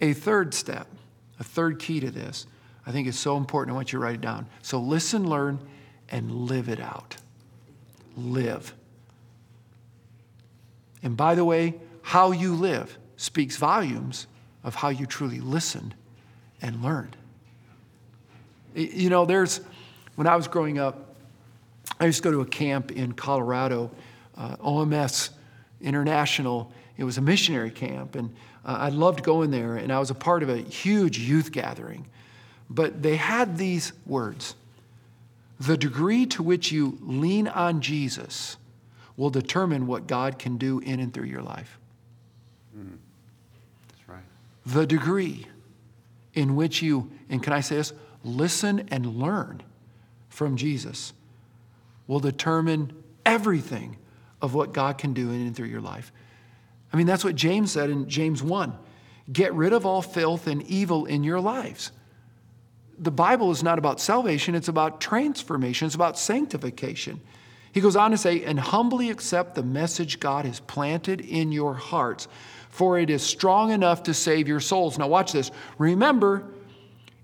a 0.00 0.14
third 0.14 0.52
step, 0.52 0.88
a 1.38 1.44
third 1.44 1.78
key 1.78 2.00
to 2.00 2.10
this. 2.10 2.48
I 2.86 2.92
think 2.92 3.08
it's 3.08 3.18
so 3.18 3.36
important. 3.36 3.74
I 3.74 3.76
want 3.76 3.92
you 3.92 3.98
to 3.98 4.04
write 4.04 4.16
it 4.16 4.20
down. 4.20 4.46
So 4.62 4.78
listen, 4.78 5.28
learn, 5.28 5.58
and 6.10 6.30
live 6.30 6.68
it 6.68 6.80
out 6.80 7.16
live. 8.16 8.74
And 11.02 11.16
by 11.16 11.34
the 11.34 11.44
way, 11.44 11.74
how 12.02 12.32
you 12.32 12.54
live 12.54 12.96
speaks 13.16 13.56
volumes 13.56 14.26
of 14.62 14.74
how 14.74 14.88
you 14.88 15.06
truly 15.06 15.40
listened 15.40 15.94
and 16.62 16.82
learned. 16.82 17.16
You 18.74 19.10
know, 19.10 19.24
there's, 19.24 19.60
when 20.16 20.26
I 20.26 20.36
was 20.36 20.48
growing 20.48 20.78
up, 20.78 21.14
I 22.00 22.06
used 22.06 22.22
to 22.22 22.24
go 22.24 22.32
to 22.32 22.40
a 22.40 22.46
camp 22.46 22.92
in 22.92 23.12
Colorado, 23.12 23.90
uh, 24.36 24.56
OMS 24.56 25.30
International. 25.80 26.72
It 26.96 27.04
was 27.04 27.18
a 27.18 27.20
missionary 27.20 27.70
camp, 27.70 28.14
and 28.14 28.34
uh, 28.64 28.76
I 28.80 28.88
loved 28.88 29.22
going 29.22 29.50
there, 29.50 29.76
and 29.76 29.92
I 29.92 29.98
was 29.98 30.10
a 30.10 30.14
part 30.14 30.42
of 30.42 30.48
a 30.48 30.56
huge 30.56 31.18
youth 31.18 31.52
gathering. 31.52 32.06
But 32.74 33.02
they 33.02 33.16
had 33.16 33.56
these 33.56 33.92
words 34.04 34.56
the 35.60 35.76
degree 35.76 36.26
to 36.26 36.42
which 36.42 36.72
you 36.72 36.98
lean 37.00 37.46
on 37.46 37.80
Jesus 37.80 38.56
will 39.16 39.30
determine 39.30 39.86
what 39.86 40.08
God 40.08 40.38
can 40.38 40.58
do 40.58 40.80
in 40.80 40.98
and 40.98 41.14
through 41.14 41.26
your 41.26 41.42
life. 41.42 41.78
Mm. 42.76 42.98
That's 43.88 44.08
right. 44.08 44.24
The 44.66 44.86
degree 44.86 45.46
in 46.34 46.56
which 46.56 46.82
you, 46.82 47.10
and 47.30 47.40
can 47.40 47.52
I 47.52 47.60
say 47.60 47.76
this, 47.76 47.92
listen 48.24 48.88
and 48.90 49.06
learn 49.16 49.62
from 50.28 50.56
Jesus 50.56 51.12
will 52.08 52.20
determine 52.20 52.92
everything 53.24 53.96
of 54.42 54.54
what 54.54 54.72
God 54.72 54.98
can 54.98 55.14
do 55.14 55.30
in 55.30 55.46
and 55.46 55.54
through 55.54 55.68
your 55.68 55.80
life. 55.80 56.10
I 56.92 56.96
mean, 56.96 57.06
that's 57.06 57.24
what 57.24 57.36
James 57.36 57.70
said 57.70 57.90
in 57.90 58.08
James 58.08 58.42
1 58.42 58.76
get 59.32 59.54
rid 59.54 59.72
of 59.72 59.86
all 59.86 60.02
filth 60.02 60.46
and 60.46 60.62
evil 60.64 61.06
in 61.06 61.24
your 61.24 61.40
lives 61.40 61.92
the 62.98 63.10
Bible 63.10 63.50
is 63.50 63.62
not 63.62 63.78
about 63.78 64.00
salvation, 64.00 64.54
it's 64.54 64.68
about 64.68 65.00
transformation, 65.00 65.86
it's 65.86 65.94
about 65.94 66.18
sanctification. 66.18 67.20
He 67.72 67.80
goes 67.80 67.96
on 67.96 68.12
to 68.12 68.18
say, 68.18 68.44
and 68.44 68.58
humbly 68.58 69.10
accept 69.10 69.54
the 69.54 69.62
message 69.62 70.20
God 70.20 70.44
has 70.44 70.60
planted 70.60 71.20
in 71.20 71.50
your 71.50 71.74
hearts, 71.74 72.28
for 72.70 72.98
it 72.98 73.10
is 73.10 73.22
strong 73.22 73.72
enough 73.72 74.04
to 74.04 74.14
save 74.14 74.46
your 74.46 74.60
souls. 74.60 74.96
Now, 74.96 75.08
watch 75.08 75.32
this. 75.32 75.50
Remember, 75.78 76.46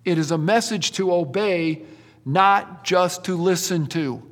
it 0.05 0.19
is 0.19 0.31
a 0.31 0.39
message 0.39 0.93
to 0.93 1.13
obey, 1.13 1.83
not 2.25 2.85
just 2.85 3.25
to 3.25 3.37
listen 3.37 3.87
to. 3.89 4.23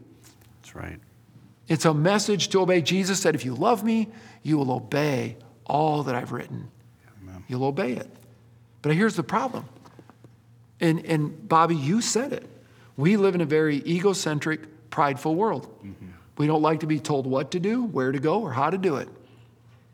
That's 0.61 0.75
right. 0.75 0.99
It's 1.69 1.85
a 1.85 1.95
message 1.95 2.49
to 2.49 2.63
obey. 2.63 2.83
Jesus 2.83 3.21
said, 3.21 3.35
if 3.35 3.45
you 3.45 3.55
love 3.55 3.85
me, 3.85 4.09
you 4.43 4.59
will 4.59 4.73
obey 4.73 5.37
all 5.67 6.03
that 6.05 6.15
I've 6.15 6.33
written. 6.33 6.71
Amen. 7.23 7.45
You'll 7.47 7.65
obey 7.65 7.93
it. 7.93 8.11
But 8.83 8.95
here's 8.95 9.17
the 9.17 9.23
problem 9.23 9.69
and, 10.81 11.05
and 11.05 11.49
Bobby, 11.49 11.77
you 11.77 12.01
said 12.01 12.33
it. 12.33 12.49
We 12.97 13.17
live 13.17 13.35
in 13.35 13.41
a 13.41 13.47
very 13.47 13.77
egocentric, 13.87 14.91
prideful 14.91 15.35
world. 15.35 15.67
Mm-hmm. 15.85 16.07
We 16.37 16.47
don't 16.47 16.63
like 16.63 16.81
to 16.81 16.87
be 16.87 17.01
told 17.01 17.27
what 17.27 17.53
to 17.53 17.61
do, 17.61 17.85
where 17.85 18.13
to 18.13 18.19
go, 18.19 18.41
or 18.41 18.53
how 18.53 18.71
to 18.71 18.79
do 18.79 18.97
it. 18.97 19.09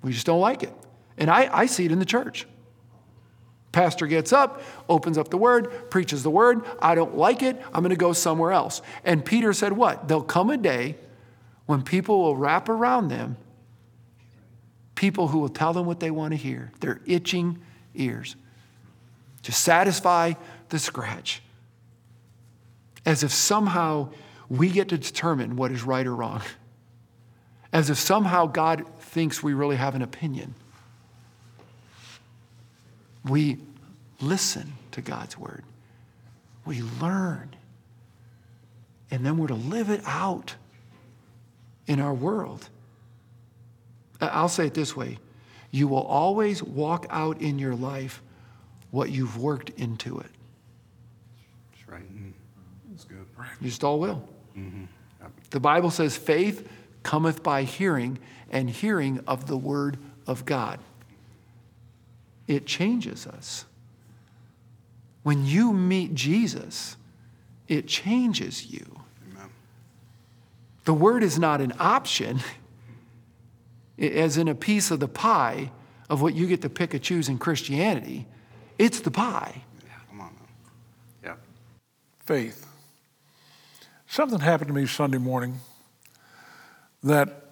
We 0.02 0.12
just 0.12 0.26
don't 0.26 0.40
like 0.40 0.62
it. 0.62 0.72
And 1.16 1.30
I, 1.30 1.48
I 1.52 1.66
see 1.66 1.84
it 1.84 1.92
in 1.92 1.98
the 1.98 2.04
church. 2.04 2.46
Pastor 3.72 4.06
gets 4.06 4.32
up, 4.32 4.62
opens 4.88 5.18
up 5.18 5.28
the 5.28 5.36
word, 5.36 5.90
preaches 5.90 6.22
the 6.22 6.30
word. 6.30 6.64
I 6.80 6.94
don't 6.94 7.16
like 7.16 7.42
it. 7.42 7.60
I'm 7.72 7.82
going 7.82 7.90
to 7.90 7.96
go 7.96 8.12
somewhere 8.12 8.52
else. 8.52 8.82
And 9.04 9.24
Peter 9.24 9.52
said, 9.52 9.72
What? 9.72 10.06
There'll 10.06 10.22
come 10.22 10.50
a 10.50 10.56
day 10.56 10.96
when 11.66 11.82
people 11.82 12.22
will 12.22 12.36
wrap 12.36 12.68
around 12.68 13.08
them 13.08 13.36
people 14.94 15.28
who 15.28 15.38
will 15.38 15.48
tell 15.48 15.72
them 15.72 15.86
what 15.86 16.00
they 16.00 16.10
want 16.10 16.32
to 16.32 16.36
hear, 16.36 16.72
their 16.80 17.00
itching 17.06 17.58
ears. 17.94 18.36
To 19.42 19.52
satisfy 19.52 20.34
the 20.74 20.80
scratch. 20.80 21.40
As 23.06 23.22
if 23.22 23.30
somehow 23.30 24.08
we 24.48 24.70
get 24.70 24.88
to 24.88 24.98
determine 24.98 25.54
what 25.54 25.70
is 25.70 25.84
right 25.84 26.04
or 26.04 26.16
wrong. 26.16 26.42
As 27.72 27.90
if 27.90 27.96
somehow 27.96 28.46
God 28.46 28.84
thinks 28.98 29.40
we 29.40 29.54
really 29.54 29.76
have 29.76 29.94
an 29.94 30.02
opinion. 30.02 30.56
We 33.24 33.58
listen 34.20 34.72
to 34.90 35.00
God's 35.00 35.38
word. 35.38 35.62
We 36.66 36.82
learn. 36.82 37.54
And 39.12 39.24
then 39.24 39.38
we're 39.38 39.46
to 39.46 39.54
live 39.54 39.90
it 39.90 40.00
out 40.04 40.56
in 41.86 42.00
our 42.00 42.14
world. 42.14 42.68
I'll 44.20 44.48
say 44.48 44.66
it 44.66 44.74
this 44.74 44.96
way 44.96 45.18
you 45.70 45.86
will 45.86 46.02
always 46.02 46.64
walk 46.64 47.06
out 47.10 47.40
in 47.40 47.60
your 47.60 47.76
life 47.76 48.22
what 48.90 49.10
you've 49.10 49.38
worked 49.38 49.70
into 49.70 50.18
it. 50.18 50.30
Right. 51.94 52.02
Mm-hmm. 52.02 52.30
That's 52.90 53.04
good. 53.04 53.24
You 53.64 53.70
just 53.70 53.82
all 53.82 53.98
will. 53.98 54.22
Mm-hmm. 54.56 54.84
Yep. 55.22 55.32
The 55.50 55.60
Bible 55.60 55.90
says 55.90 56.16
faith 56.16 56.68
cometh 57.02 57.42
by 57.42 57.62
hearing, 57.64 58.18
and 58.50 58.68
hearing 58.70 59.20
of 59.26 59.46
the 59.46 59.56
word 59.56 59.98
of 60.26 60.44
God. 60.44 60.78
It 62.46 62.66
changes 62.66 63.26
us. 63.26 63.64
When 65.22 65.46
you 65.46 65.72
meet 65.72 66.14
Jesus, 66.14 66.96
it 67.68 67.86
changes 67.86 68.70
you. 68.70 69.00
Amen. 69.32 69.48
The 70.84 70.94
word 70.94 71.22
is 71.22 71.38
not 71.38 71.60
an 71.60 71.72
option, 71.78 72.40
as 73.98 74.36
in 74.36 74.48
a 74.48 74.54
piece 74.54 74.90
of 74.90 75.00
the 75.00 75.08
pie 75.08 75.70
of 76.10 76.20
what 76.20 76.34
you 76.34 76.46
get 76.46 76.60
to 76.62 76.68
pick 76.68 76.92
and 76.92 77.02
choose 77.02 77.28
in 77.28 77.38
Christianity. 77.38 78.26
It's 78.78 79.00
the 79.00 79.10
pie 79.10 79.62
Yeah, 79.82 79.92
come 80.10 80.20
on 80.20 80.34
now. 80.34 81.30
Yeah. 81.30 81.36
faith. 82.26 82.66
Something 84.14 84.38
happened 84.38 84.68
to 84.68 84.74
me 84.74 84.86
Sunday 84.86 85.18
morning 85.18 85.58
that, 87.02 87.46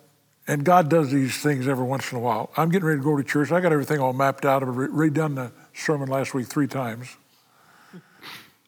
and 0.47 0.65
God 0.65 0.89
does 0.89 1.11
these 1.11 1.37
things 1.39 1.67
every 1.67 1.85
once 1.85 2.13
in 2.13 2.19
a 2.19 2.21
while. 2.21 2.53
I'm 2.57 2.69
getting 2.69 2.87
ready 2.87 3.01
to 3.01 3.05
go 3.05 3.17
to 3.17 3.25
church. 3.25 3.51
I 3.51 3.61
got 3.61 3.73
everything 3.73 3.99
all 3.99 4.13
mapped 4.13 4.45
out. 4.45 4.63
I've 4.63 4.69
redone 4.69 5.35
the 5.35 5.51
sermon 5.75 6.09
last 6.09 6.35
week 6.35 6.47
three 6.47 6.69
times. 6.69 7.17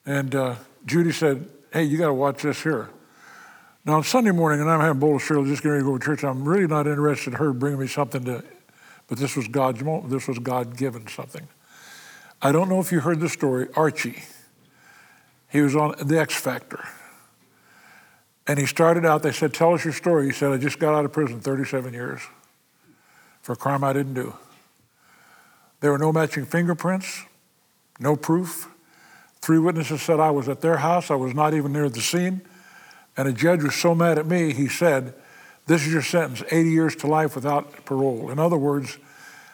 And 0.05 0.35
uh, 0.35 0.55
Judy 0.85 1.13
said, 1.13 1.49
Hey, 1.71 1.85
you 1.85 1.97
got 1.97 2.07
to 2.07 2.13
watch 2.13 2.41
this 2.41 2.61
here. 2.61 2.89
Now, 3.85 3.93
on 3.93 4.03
Sunday 4.03 4.31
morning, 4.31 4.59
and 4.59 4.69
I'm 4.69 4.81
having 4.81 4.97
a 4.97 4.99
bowl 4.99 5.15
of 5.15 5.21
cereal, 5.21 5.45
just 5.45 5.63
getting 5.63 5.71
ready 5.71 5.83
to 5.85 5.89
go 5.89 5.97
to 5.97 6.03
church, 6.03 6.25
I'm 6.25 6.45
really 6.45 6.67
not 6.67 6.87
interested 6.87 7.31
in 7.31 7.39
her 7.39 7.53
bringing 7.53 7.79
me 7.79 7.87
something 7.87 8.25
to, 8.25 8.43
but 9.07 9.19
this 9.19 9.37
was 9.37 9.47
God's 9.47 9.81
moment. 9.81 10.09
This 10.09 10.27
was 10.27 10.37
God 10.39 10.75
given 10.75 11.07
something. 11.07 11.47
I 12.41 12.51
don't 12.51 12.67
know 12.67 12.81
if 12.81 12.91
you 12.91 12.99
heard 12.99 13.21
the 13.21 13.29
story, 13.29 13.69
Archie. 13.73 14.21
He 15.49 15.61
was 15.61 15.77
on 15.77 15.95
the 16.05 16.19
X 16.19 16.35
Factor. 16.35 16.85
And 18.47 18.59
he 18.59 18.65
started 18.65 19.05
out, 19.05 19.23
they 19.23 19.31
said, 19.31 19.53
Tell 19.53 19.73
us 19.73 19.83
your 19.83 19.93
story. 19.93 20.27
He 20.27 20.31
said, 20.31 20.51
I 20.51 20.57
just 20.57 20.79
got 20.79 20.93
out 20.93 21.05
of 21.05 21.11
prison 21.11 21.39
37 21.39 21.93
years 21.93 22.21
for 23.41 23.53
a 23.53 23.55
crime 23.55 23.83
I 23.83 23.93
didn't 23.93 24.13
do. 24.13 24.35
There 25.79 25.91
were 25.91 25.97
no 25.97 26.11
matching 26.11 26.45
fingerprints, 26.45 27.23
no 27.99 28.15
proof. 28.15 28.69
Three 29.41 29.59
witnesses 29.59 30.01
said 30.01 30.19
I 30.19 30.31
was 30.31 30.49
at 30.49 30.61
their 30.61 30.77
house. 30.77 31.11
I 31.11 31.15
was 31.15 31.33
not 31.33 31.53
even 31.53 31.73
near 31.73 31.89
the 31.89 32.01
scene. 32.01 32.41
And 33.17 33.27
a 33.27 33.33
judge 33.33 33.63
was 33.63 33.75
so 33.75 33.95
mad 33.95 34.17
at 34.17 34.25
me, 34.25 34.53
he 34.53 34.67
said, 34.67 35.13
This 35.67 35.85
is 35.85 35.93
your 35.93 36.01
sentence 36.01 36.43
80 36.51 36.69
years 36.69 36.95
to 36.97 37.07
life 37.07 37.35
without 37.35 37.85
parole. 37.85 38.29
In 38.29 38.39
other 38.39 38.57
words, 38.57 38.97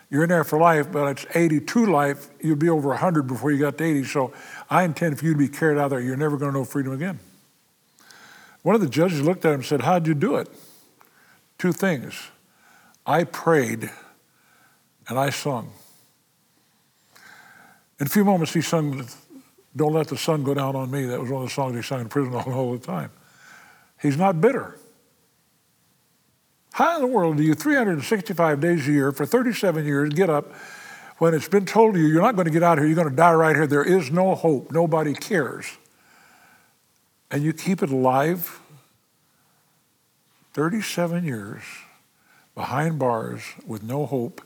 you're 0.10 0.23
in 0.23 0.30
there 0.30 0.43
for 0.43 0.60
life, 0.60 0.91
but 0.91 1.08
it's 1.08 1.25
82 1.36 1.86
life. 1.86 2.30
You'd 2.41 2.60
be 2.60 2.69
over 2.69 2.89
100 2.89 3.23
before 3.23 3.51
you 3.51 3.60
got 3.60 3.77
to 3.77 3.84
80. 3.84 4.04
So 4.06 4.34
I 4.69 4.84
intend 4.84 5.19
for 5.19 5.25
you 5.25 5.34
to 5.34 5.38
be 5.38 5.47
carried 5.47 5.77
out 5.77 5.89
there. 5.89 6.01
You're 6.01 6.17
never 6.17 6.38
going 6.38 6.51
to 6.51 6.58
know 6.58 6.65
freedom 6.65 6.91
again. 6.91 7.19
One 8.63 8.76
of 8.76 8.82
the 8.82 8.89
judges 8.89 9.21
looked 9.21 9.45
at 9.45 9.50
him 9.50 9.62
and 9.62 9.65
said, 9.65 9.82
How'd 9.82 10.08
you 10.08 10.13
do 10.13 10.36
it? 10.36 10.47
Two 11.58 11.71
things. 11.71 12.30
I 13.06 13.24
prayed 13.24 13.89
and 15.08 15.17
I 15.19 15.30
sung. 15.30 15.71
In 18.00 18.08
a 18.08 18.10
few 18.10 18.24
moments, 18.24 18.54
he 18.54 18.62
sung, 18.62 19.06
Don't 19.76 19.93
Let 19.93 20.08
the 20.08 20.17
Sun 20.17 20.43
Go 20.43 20.54
Down 20.54 20.76
on 20.76 20.89
Me. 20.89 21.06
That 21.06 21.19
was 21.19 21.30
one 21.30 21.43
of 21.43 21.50
the 21.50 21.54
songs 21.54 21.76
he 21.76 21.82
sang 21.82 22.02
in 22.02 22.10
prison 22.10 22.34
all, 22.34 22.71
the 22.71 22.80
time. 22.80 23.12
He's 24.02 24.17
not 24.17 24.41
bitter. 24.41 24.78
How 26.74 26.95
in 26.95 27.02
the 27.02 27.08
world 27.08 27.38
do 27.38 27.43
you, 27.43 27.54
365 27.54 28.60
days 28.60 28.88
a 28.88 28.91
year 28.91 29.12
for 29.12 29.26
37 29.26 29.86
years, 29.86 30.13
get 30.13 30.30
up 30.30 30.54
when 31.17 31.36
it's 31.36 31.47
been 31.47 31.67
told 31.67 31.93
to 31.93 32.00
you, 32.00 32.08
you're 32.08 32.21
not 32.21 32.36
going 32.36 32.45
to 32.45 32.52
get 32.52 32.63
out 32.63 32.80
here, 32.80 32.88
you're 32.88 32.95
going 32.95 33.10
to 33.10 33.15
die 33.15 33.34
right 33.34 33.56
here, 33.56 33.67
there 33.67 33.84
is 33.84 34.10
no 34.10 34.34
hope, 34.34 34.71
nobody 34.71 35.13
cares, 35.13 35.78
and 37.32 37.41
you 37.44 37.54
keep 37.54 37.82
it 37.82 37.89
alive 37.89 38.60
37 40.54 41.24
years 41.24 41.63
behind 42.56 43.00
bars 43.00 43.41
with 43.65 43.82
no 43.82 44.06
hope, 44.06 44.41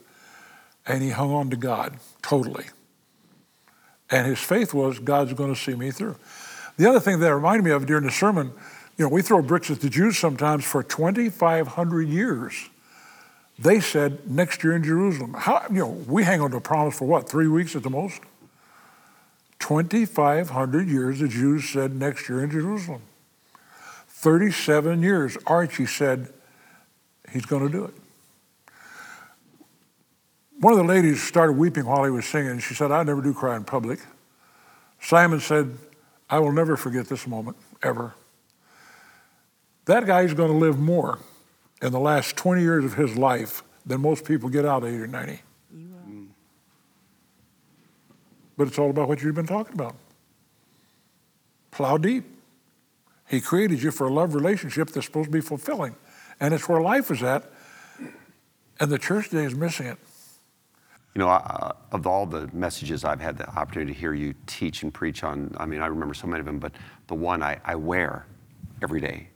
and 0.86 1.02
he 1.02 1.10
hung 1.10 1.32
on 1.32 1.50
to 1.50 1.56
God 1.56 1.96
totally. 2.22 2.66
And 4.08 4.26
his 4.28 4.38
faith 4.38 4.72
was, 4.72 5.00
God's 5.00 5.32
going 5.32 5.52
to 5.52 5.60
see 5.60 5.74
me 5.74 5.90
through. 5.90 6.14
The 6.76 6.88
other 6.88 7.00
thing 7.00 7.18
that 7.18 7.34
reminded 7.34 7.64
me 7.64 7.72
of 7.72 7.86
during 7.86 8.04
the 8.04 8.12
sermon, 8.12 8.52
you 8.96 9.04
know, 9.04 9.08
we 9.08 9.20
throw 9.20 9.42
bricks 9.42 9.70
at 9.70 9.80
the 9.80 9.90
Jews 9.90 10.16
sometimes 10.16 10.64
for 10.64 10.84
2,500 10.84 12.08
years. 12.08 12.68
They 13.58 13.80
said 13.80 14.30
next 14.30 14.62
year 14.62 14.76
in 14.76 14.84
Jerusalem. 14.84 15.34
How, 15.34 15.64
you 15.70 15.80
know, 15.80 15.90
we 16.06 16.22
hang 16.22 16.40
on 16.40 16.52
to 16.52 16.58
a 16.58 16.60
promise 16.60 16.96
for 16.96 17.06
what, 17.06 17.28
three 17.28 17.48
weeks 17.48 17.74
at 17.74 17.82
the 17.82 17.90
most? 17.90 18.20
2,500 19.58 20.88
years 20.88 21.20
the 21.20 21.28
Jews 21.28 21.68
said 21.68 21.94
next 21.94 22.28
year 22.28 22.42
in 22.42 22.50
Jerusalem. 22.50 23.02
37 24.08 25.02
years, 25.02 25.36
Archie 25.46 25.86
said 25.86 26.32
he's 27.30 27.46
going 27.46 27.66
to 27.66 27.72
do 27.72 27.84
it. 27.84 27.94
One 30.58 30.72
of 30.72 30.78
the 30.78 30.84
ladies 30.84 31.22
started 31.22 31.52
weeping 31.52 31.84
while 31.84 32.04
he 32.04 32.10
was 32.10 32.24
singing. 32.24 32.58
She 32.60 32.74
said, 32.74 32.90
I 32.90 33.02
never 33.02 33.20
do 33.20 33.34
cry 33.34 33.56
in 33.56 33.64
public. 33.64 34.00
Simon 35.00 35.40
said, 35.40 35.76
I 36.30 36.38
will 36.38 36.52
never 36.52 36.76
forget 36.76 37.08
this 37.08 37.26
moment, 37.26 37.56
ever. 37.82 38.14
That 39.84 40.06
guy 40.06 40.22
is 40.22 40.34
going 40.34 40.50
to 40.50 40.56
live 40.56 40.78
more 40.78 41.18
in 41.82 41.92
the 41.92 42.00
last 42.00 42.36
20 42.36 42.62
years 42.62 42.84
of 42.84 42.94
his 42.94 43.16
life 43.16 43.62
than 43.84 44.00
most 44.00 44.24
people 44.24 44.48
get 44.48 44.64
out 44.64 44.82
at 44.82 44.88
80 44.88 44.98
or 45.02 45.06
90. 45.06 45.40
But 48.56 48.68
it's 48.68 48.78
all 48.78 48.90
about 48.90 49.08
what 49.08 49.22
you've 49.22 49.34
been 49.34 49.46
talking 49.46 49.74
about. 49.74 49.96
Plow 51.70 51.98
deep. 51.98 52.24
He 53.28 53.40
created 53.40 53.82
you 53.82 53.90
for 53.90 54.06
a 54.06 54.12
love 54.12 54.34
relationship 54.34 54.90
that's 54.90 55.06
supposed 55.06 55.26
to 55.26 55.32
be 55.32 55.40
fulfilling. 55.40 55.96
And 56.40 56.54
it's 56.54 56.68
where 56.68 56.80
life 56.80 57.10
is 57.10 57.22
at. 57.22 57.50
And 58.78 58.90
the 58.90 58.98
church 58.98 59.30
today 59.30 59.44
is 59.44 59.54
missing 59.54 59.86
it. 59.86 59.98
You 61.14 61.20
know, 61.20 61.28
uh, 61.28 61.72
of 61.92 62.06
all 62.06 62.26
the 62.26 62.48
messages 62.52 63.04
I've 63.04 63.20
had 63.20 63.38
the 63.38 63.48
opportunity 63.48 63.94
to 63.94 63.98
hear 63.98 64.12
you 64.12 64.34
teach 64.46 64.82
and 64.82 64.92
preach 64.92 65.24
on, 65.24 65.54
I 65.58 65.64
mean, 65.64 65.80
I 65.80 65.86
remember 65.86 66.14
so 66.14 66.26
many 66.26 66.40
of 66.40 66.46
them, 66.46 66.58
but 66.58 66.72
the 67.06 67.14
one 67.14 67.42
I, 67.42 67.58
I 67.64 67.74
wear 67.74 68.26
every 68.82 69.00
day 69.00 69.28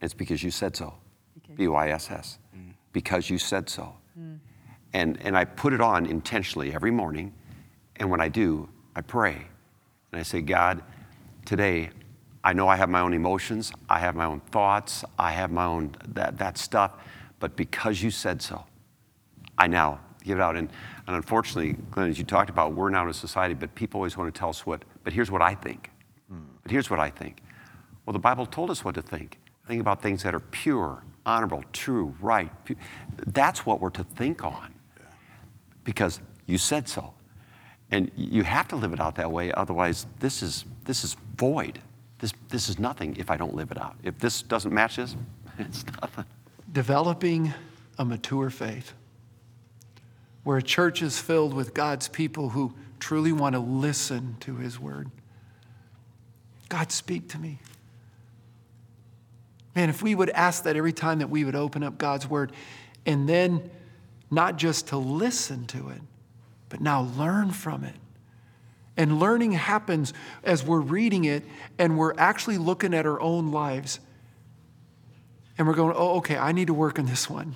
it's 0.00 0.14
because 0.14 0.42
you 0.42 0.50
said 0.50 0.76
so. 0.76 0.94
B 1.56 1.68
Y 1.68 1.90
S 1.90 2.10
S. 2.10 2.38
Mm. 2.56 2.72
Because 2.92 3.28
you 3.28 3.38
said 3.38 3.68
so. 3.68 3.94
Mm. 4.18 4.38
And, 4.92 5.18
and 5.22 5.36
I 5.36 5.44
put 5.44 5.72
it 5.72 5.80
on 5.80 6.06
intentionally 6.06 6.74
every 6.74 6.90
morning. 6.90 7.32
And 8.00 8.10
when 8.10 8.20
I 8.20 8.28
do, 8.28 8.68
I 8.96 9.02
pray. 9.02 9.46
And 10.10 10.20
I 10.20 10.24
say, 10.24 10.40
God, 10.40 10.82
today, 11.44 11.90
I 12.42 12.54
know 12.54 12.66
I 12.66 12.76
have 12.76 12.88
my 12.88 13.00
own 13.00 13.12
emotions, 13.12 13.70
I 13.88 13.98
have 13.98 14.16
my 14.16 14.24
own 14.24 14.40
thoughts, 14.40 15.04
I 15.18 15.30
have 15.32 15.52
my 15.52 15.66
own 15.66 15.94
that, 16.08 16.38
that 16.38 16.56
stuff, 16.56 16.94
but 17.38 17.54
because 17.54 18.02
you 18.02 18.10
said 18.10 18.40
so, 18.40 18.64
I 19.58 19.66
now 19.66 20.00
give 20.24 20.38
it 20.38 20.40
out. 20.40 20.56
And, 20.56 20.70
and 21.06 21.16
unfortunately, 21.16 21.74
Glenn, 21.90 22.08
as 22.08 22.18
you 22.18 22.24
talked 22.24 22.48
about, 22.48 22.72
we're 22.72 22.88
now 22.88 23.04
in 23.04 23.10
a 23.10 23.14
society, 23.14 23.52
but 23.52 23.74
people 23.74 23.98
always 23.98 24.16
want 24.16 24.34
to 24.34 24.38
tell 24.38 24.48
us 24.48 24.64
what, 24.64 24.82
but 25.04 25.12
here's 25.12 25.30
what 25.30 25.42
I 25.42 25.54
think. 25.54 25.90
Mm. 26.32 26.44
But 26.62 26.72
here's 26.72 26.88
what 26.88 26.98
I 26.98 27.10
think. 27.10 27.42
Well, 28.06 28.14
the 28.14 28.18
Bible 28.18 28.46
told 28.46 28.70
us 28.70 28.84
what 28.84 28.94
to 28.94 29.02
think. 29.02 29.38
Think 29.68 29.82
about 29.82 30.02
things 30.02 30.22
that 30.22 30.34
are 30.34 30.40
pure, 30.40 31.04
honorable, 31.26 31.62
true, 31.74 32.14
right. 32.20 32.50
That's 33.26 33.66
what 33.66 33.80
we're 33.80 33.90
to 33.90 34.04
think 34.04 34.42
on 34.42 34.74
because 35.84 36.20
you 36.46 36.56
said 36.56 36.88
so. 36.88 37.12
And 37.90 38.10
you 38.16 38.44
have 38.44 38.68
to 38.68 38.76
live 38.76 38.92
it 38.92 39.00
out 39.00 39.16
that 39.16 39.32
way, 39.32 39.52
otherwise, 39.52 40.06
this 40.20 40.42
is, 40.42 40.64
this 40.84 41.02
is 41.02 41.16
void. 41.36 41.80
This, 42.20 42.32
this 42.48 42.68
is 42.68 42.78
nothing 42.78 43.16
if 43.16 43.30
I 43.30 43.36
don't 43.36 43.54
live 43.54 43.70
it 43.70 43.80
out. 43.80 43.96
If 44.02 44.18
this 44.18 44.42
doesn't 44.42 44.72
match 44.72 44.96
this, 44.96 45.16
it's 45.58 45.84
nothing. 46.00 46.24
Developing 46.72 47.52
a 47.98 48.04
mature 48.04 48.50
faith 48.50 48.92
where 50.44 50.58
a 50.58 50.62
church 50.62 51.02
is 51.02 51.18
filled 51.18 51.52
with 51.52 51.74
God's 51.74 52.08
people 52.08 52.50
who 52.50 52.74
truly 52.98 53.32
want 53.32 53.54
to 53.54 53.58
listen 53.58 54.36
to 54.40 54.56
His 54.56 54.78
word. 54.78 55.10
God, 56.68 56.92
speak 56.92 57.28
to 57.30 57.38
me. 57.38 57.58
Man, 59.74 59.88
if 59.88 60.02
we 60.02 60.14
would 60.14 60.30
ask 60.30 60.64
that 60.64 60.76
every 60.76 60.92
time 60.92 61.18
that 61.18 61.30
we 61.30 61.44
would 61.44 61.54
open 61.54 61.82
up 61.82 61.98
God's 61.98 62.28
word 62.28 62.52
and 63.06 63.28
then 63.28 63.70
not 64.30 64.56
just 64.56 64.88
to 64.88 64.96
listen 64.96 65.66
to 65.66 65.88
it, 65.90 66.00
but 66.70 66.80
now 66.80 67.02
learn 67.02 67.50
from 67.50 67.84
it. 67.84 67.96
And 68.96 69.18
learning 69.18 69.52
happens 69.52 70.14
as 70.42 70.64
we're 70.64 70.80
reading 70.80 71.24
it 71.24 71.44
and 71.78 71.98
we're 71.98 72.14
actually 72.16 72.58
looking 72.58 72.94
at 72.94 73.06
our 73.06 73.20
own 73.20 73.50
lives. 73.52 74.00
And 75.58 75.66
we're 75.66 75.74
going, 75.74 75.94
oh, 75.94 76.16
okay, 76.18 76.38
I 76.38 76.52
need 76.52 76.68
to 76.68 76.74
work 76.74 76.98
on 76.98 77.04
this 77.04 77.28
one. 77.28 77.54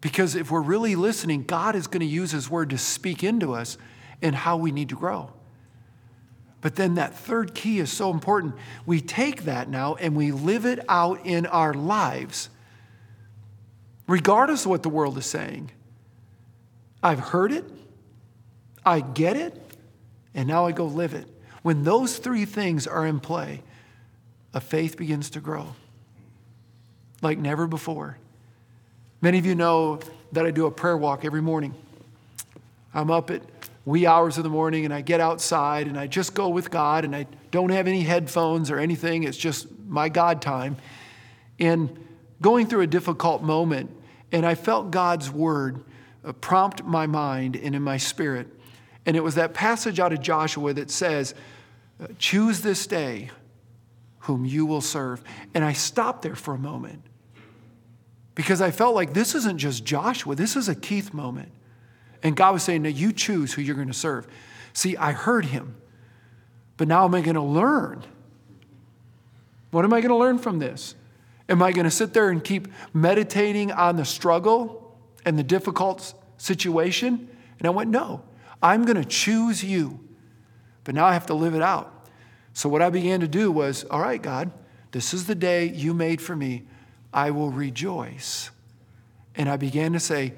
Because 0.00 0.34
if 0.34 0.50
we're 0.50 0.62
really 0.62 0.94
listening, 0.94 1.42
God 1.42 1.76
is 1.76 1.86
going 1.86 2.00
to 2.00 2.06
use 2.06 2.30
His 2.30 2.48
word 2.48 2.70
to 2.70 2.78
speak 2.78 3.22
into 3.22 3.52
us 3.52 3.76
and 4.22 4.34
how 4.34 4.56
we 4.56 4.72
need 4.72 4.88
to 4.88 4.94
grow. 4.94 5.30
But 6.62 6.76
then 6.76 6.94
that 6.94 7.14
third 7.14 7.54
key 7.54 7.78
is 7.78 7.90
so 7.90 8.10
important. 8.10 8.54
We 8.86 9.00
take 9.00 9.44
that 9.44 9.68
now 9.68 9.94
and 9.96 10.14
we 10.14 10.32
live 10.32 10.66
it 10.66 10.84
out 10.88 11.24
in 11.24 11.46
our 11.46 11.72
lives, 11.72 12.50
regardless 14.06 14.64
of 14.64 14.70
what 14.70 14.82
the 14.82 14.90
world 14.90 15.16
is 15.16 15.26
saying. 15.26 15.70
I've 17.02 17.20
heard 17.20 17.52
it, 17.52 17.64
I 18.84 19.00
get 19.00 19.36
it, 19.36 19.58
and 20.34 20.48
now 20.48 20.66
I 20.66 20.72
go 20.72 20.86
live 20.86 21.14
it. 21.14 21.26
When 21.62 21.84
those 21.84 22.18
three 22.18 22.44
things 22.44 22.86
are 22.86 23.06
in 23.06 23.20
play, 23.20 23.62
a 24.52 24.60
faith 24.60 24.96
begins 24.96 25.30
to 25.30 25.40
grow 25.40 25.74
like 27.22 27.38
never 27.38 27.66
before. 27.66 28.16
Many 29.20 29.38
of 29.38 29.46
you 29.46 29.54
know 29.54 30.00
that 30.32 30.46
I 30.46 30.50
do 30.50 30.66
a 30.66 30.70
prayer 30.70 30.96
walk 30.96 31.24
every 31.24 31.42
morning. 31.42 31.74
I'm 32.94 33.10
up 33.10 33.30
at 33.30 33.42
wee 33.84 34.06
hours 34.06 34.38
of 34.38 34.44
the 34.44 34.50
morning 34.50 34.84
and 34.84 34.94
I 34.94 35.00
get 35.00 35.20
outside 35.20 35.86
and 35.86 35.98
I 35.98 36.06
just 36.06 36.34
go 36.34 36.48
with 36.48 36.70
God 36.70 37.04
and 37.04 37.14
I 37.14 37.26
don't 37.50 37.70
have 37.70 37.86
any 37.86 38.02
headphones 38.02 38.70
or 38.70 38.78
anything. 38.78 39.24
It's 39.24 39.36
just 39.36 39.66
my 39.86 40.08
God 40.08 40.40
time. 40.40 40.76
And 41.58 42.06
going 42.40 42.66
through 42.66 42.82
a 42.82 42.86
difficult 42.86 43.42
moment, 43.42 43.90
and 44.32 44.46
I 44.46 44.54
felt 44.54 44.90
God's 44.90 45.30
word 45.30 45.82
prompt 46.40 46.84
my 46.84 47.06
mind 47.06 47.56
and 47.56 47.74
in 47.74 47.82
my 47.82 47.96
spirit. 47.96 48.48
And 49.06 49.16
it 49.16 49.24
was 49.24 49.34
that 49.36 49.54
passage 49.54 49.98
out 49.98 50.12
of 50.12 50.20
Joshua 50.20 50.74
that 50.74 50.90
says, 50.90 51.34
uh, 52.02 52.08
Choose 52.18 52.60
this 52.60 52.86
day 52.86 53.30
whom 54.20 54.44
you 54.44 54.66
will 54.66 54.82
serve. 54.82 55.22
And 55.54 55.64
I 55.64 55.72
stopped 55.72 56.22
there 56.22 56.34
for 56.34 56.54
a 56.54 56.58
moment 56.58 57.02
because 58.34 58.60
I 58.60 58.70
felt 58.70 58.94
like 58.94 59.14
this 59.14 59.34
isn't 59.34 59.58
just 59.58 59.84
Joshua, 59.84 60.34
this 60.34 60.56
is 60.56 60.68
a 60.68 60.74
Keith 60.74 61.12
moment. 61.14 61.50
And 62.22 62.36
God 62.36 62.52
was 62.52 62.62
saying, 62.62 62.82
Now 62.82 62.90
you 62.90 63.12
choose 63.12 63.54
who 63.54 63.62
you're 63.62 63.74
going 63.74 63.88
to 63.88 63.94
serve. 63.94 64.26
See, 64.72 64.96
I 64.96 65.12
heard 65.12 65.46
him, 65.46 65.76
but 66.76 66.86
now 66.86 67.04
am 67.04 67.14
I 67.14 67.22
going 67.22 67.34
to 67.34 67.42
learn? 67.42 68.04
What 69.70 69.84
am 69.84 69.92
I 69.92 70.00
going 70.00 70.10
to 70.10 70.16
learn 70.16 70.38
from 70.38 70.58
this? 70.58 70.94
Am 71.48 71.62
I 71.62 71.72
going 71.72 71.84
to 71.84 71.90
sit 71.90 72.12
there 72.12 72.28
and 72.28 72.42
keep 72.42 72.68
meditating 72.92 73.72
on 73.72 73.96
the 73.96 74.04
struggle 74.04 74.79
and 75.24 75.38
the 75.38 75.42
difficult 75.42 76.14
situation? 76.36 77.28
And 77.58 77.66
I 77.66 77.70
went, 77.70 77.90
No, 77.90 78.22
I'm 78.62 78.84
going 78.84 78.96
to 78.96 79.04
choose 79.04 79.62
you. 79.62 80.00
But 80.84 80.94
now 80.94 81.06
I 81.06 81.12
have 81.12 81.26
to 81.26 81.34
live 81.34 81.54
it 81.54 81.62
out. 81.62 82.08
So 82.52 82.68
what 82.68 82.82
I 82.82 82.90
began 82.90 83.20
to 83.20 83.28
do 83.28 83.52
was, 83.52 83.84
All 83.84 84.00
right, 84.00 84.20
God, 84.20 84.50
this 84.92 85.14
is 85.14 85.26
the 85.26 85.34
day 85.34 85.66
you 85.66 85.94
made 85.94 86.20
for 86.20 86.34
me. 86.34 86.64
I 87.12 87.30
will 87.30 87.50
rejoice. 87.50 88.50
And 89.34 89.48
I 89.48 89.56
began 89.56 89.92
to 89.92 90.00
say, 90.00 90.34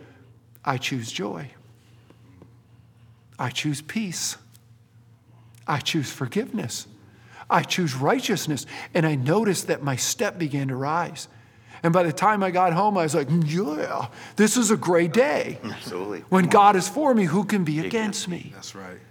I 0.65 0.77
choose 0.77 1.11
joy. 1.11 1.51
I 3.39 3.51
choose 3.51 3.81
peace. 3.83 4.37
I 5.67 5.79
choose 5.79 6.11
forgiveness. 6.11 6.87
I 7.49 7.63
choose 7.63 7.95
righteousness. 7.95 8.67
And 8.95 9.07
I 9.07 9.15
noticed 9.15 9.67
that 9.67 9.83
my 9.83 9.97
step 9.97 10.39
began 10.39 10.69
to 10.69 10.77
rise. 10.77 11.29
And 11.83 11.93
by 11.93 12.05
the 12.05 12.13
time 12.13 12.43
I 12.43 12.51
got 12.51 12.73
home, 12.73 12.97
I 12.97 13.03
was 13.03 13.15
like, 13.15 13.29
yeah, 13.45 14.07
this 14.37 14.57
is 14.57 14.71
a 14.71 14.77
great 14.77 15.13
day. 15.13 15.59
Absolutely. 15.65 16.21
When 16.29 16.47
God 16.47 16.77
is 16.77 16.89
for 16.89 17.13
me, 17.15 17.25
who 17.25 17.45
can 17.45 17.65
be 17.65 17.85
against 17.85 18.29
me? 18.29 18.53
That's 18.55 18.75
right. 18.75 18.99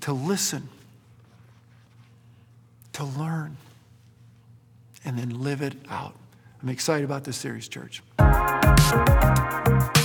To 0.00 0.14
listen, 0.14 0.70
to 2.94 3.04
learn, 3.04 3.58
and 5.04 5.18
then 5.18 5.42
live 5.42 5.60
it 5.60 5.74
out. 5.90 6.14
I'm 6.62 6.70
excited 6.70 7.04
about 7.04 7.24
this 7.24 7.36
series, 7.36 7.68
church. 7.68 8.02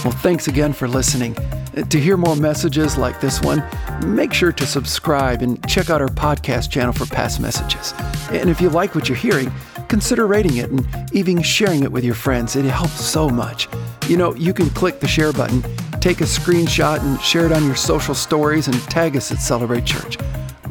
Well, 0.03 0.11
thanks 0.11 0.49
again 0.49 0.73
for 0.73 0.87
listening. 0.87 1.37
Uh, 1.37 1.83
to 1.83 1.97
hear 1.97 2.17
more 2.17 2.35
messages 2.35 2.97
like 2.97 3.21
this 3.21 3.41
one, 3.41 3.63
make 4.05 4.33
sure 4.33 4.51
to 4.51 4.65
subscribe 4.65 5.41
and 5.41 5.65
check 5.69 5.89
out 5.89 6.01
our 6.01 6.09
podcast 6.09 6.69
channel 6.69 6.91
for 6.91 7.05
past 7.05 7.39
messages. 7.39 7.93
And 8.29 8.49
if 8.49 8.59
you 8.59 8.69
like 8.69 8.95
what 8.95 9.07
you're 9.07 9.17
hearing, 9.17 9.49
consider 9.87 10.27
rating 10.27 10.57
it 10.57 10.69
and 10.69 10.85
even 11.13 11.41
sharing 11.41 11.83
it 11.83 11.91
with 11.91 12.03
your 12.03 12.15
friends. 12.15 12.57
It 12.57 12.65
helps 12.65 12.99
so 12.99 13.29
much. 13.29 13.69
You 14.09 14.17
know, 14.17 14.35
you 14.35 14.53
can 14.53 14.69
click 14.71 14.99
the 14.99 15.07
share 15.07 15.31
button, 15.31 15.61
take 16.01 16.19
a 16.19 16.25
screenshot, 16.25 16.99
and 16.99 17.21
share 17.21 17.45
it 17.45 17.53
on 17.53 17.65
your 17.65 17.75
social 17.75 18.13
stories 18.13 18.67
and 18.67 18.75
tag 18.89 19.15
us 19.15 19.31
at 19.31 19.37
Celebrate 19.37 19.85
Church. 19.85 20.17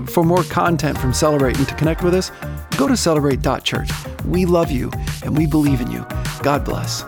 For 0.08 0.24
more 0.24 0.44
content 0.44 0.98
from 0.98 1.14
Celebrate 1.14 1.56
and 1.56 1.66
to 1.68 1.74
connect 1.76 2.02
with 2.02 2.12
us, 2.12 2.30
go 2.76 2.86
to 2.86 2.96
celebrate.church. 2.96 3.90
We 4.26 4.44
love 4.44 4.70
you 4.70 4.90
and 5.22 5.34
we 5.38 5.46
believe 5.46 5.80
in 5.80 5.90
you. 5.90 6.04
God 6.42 6.66
bless. 6.66 7.04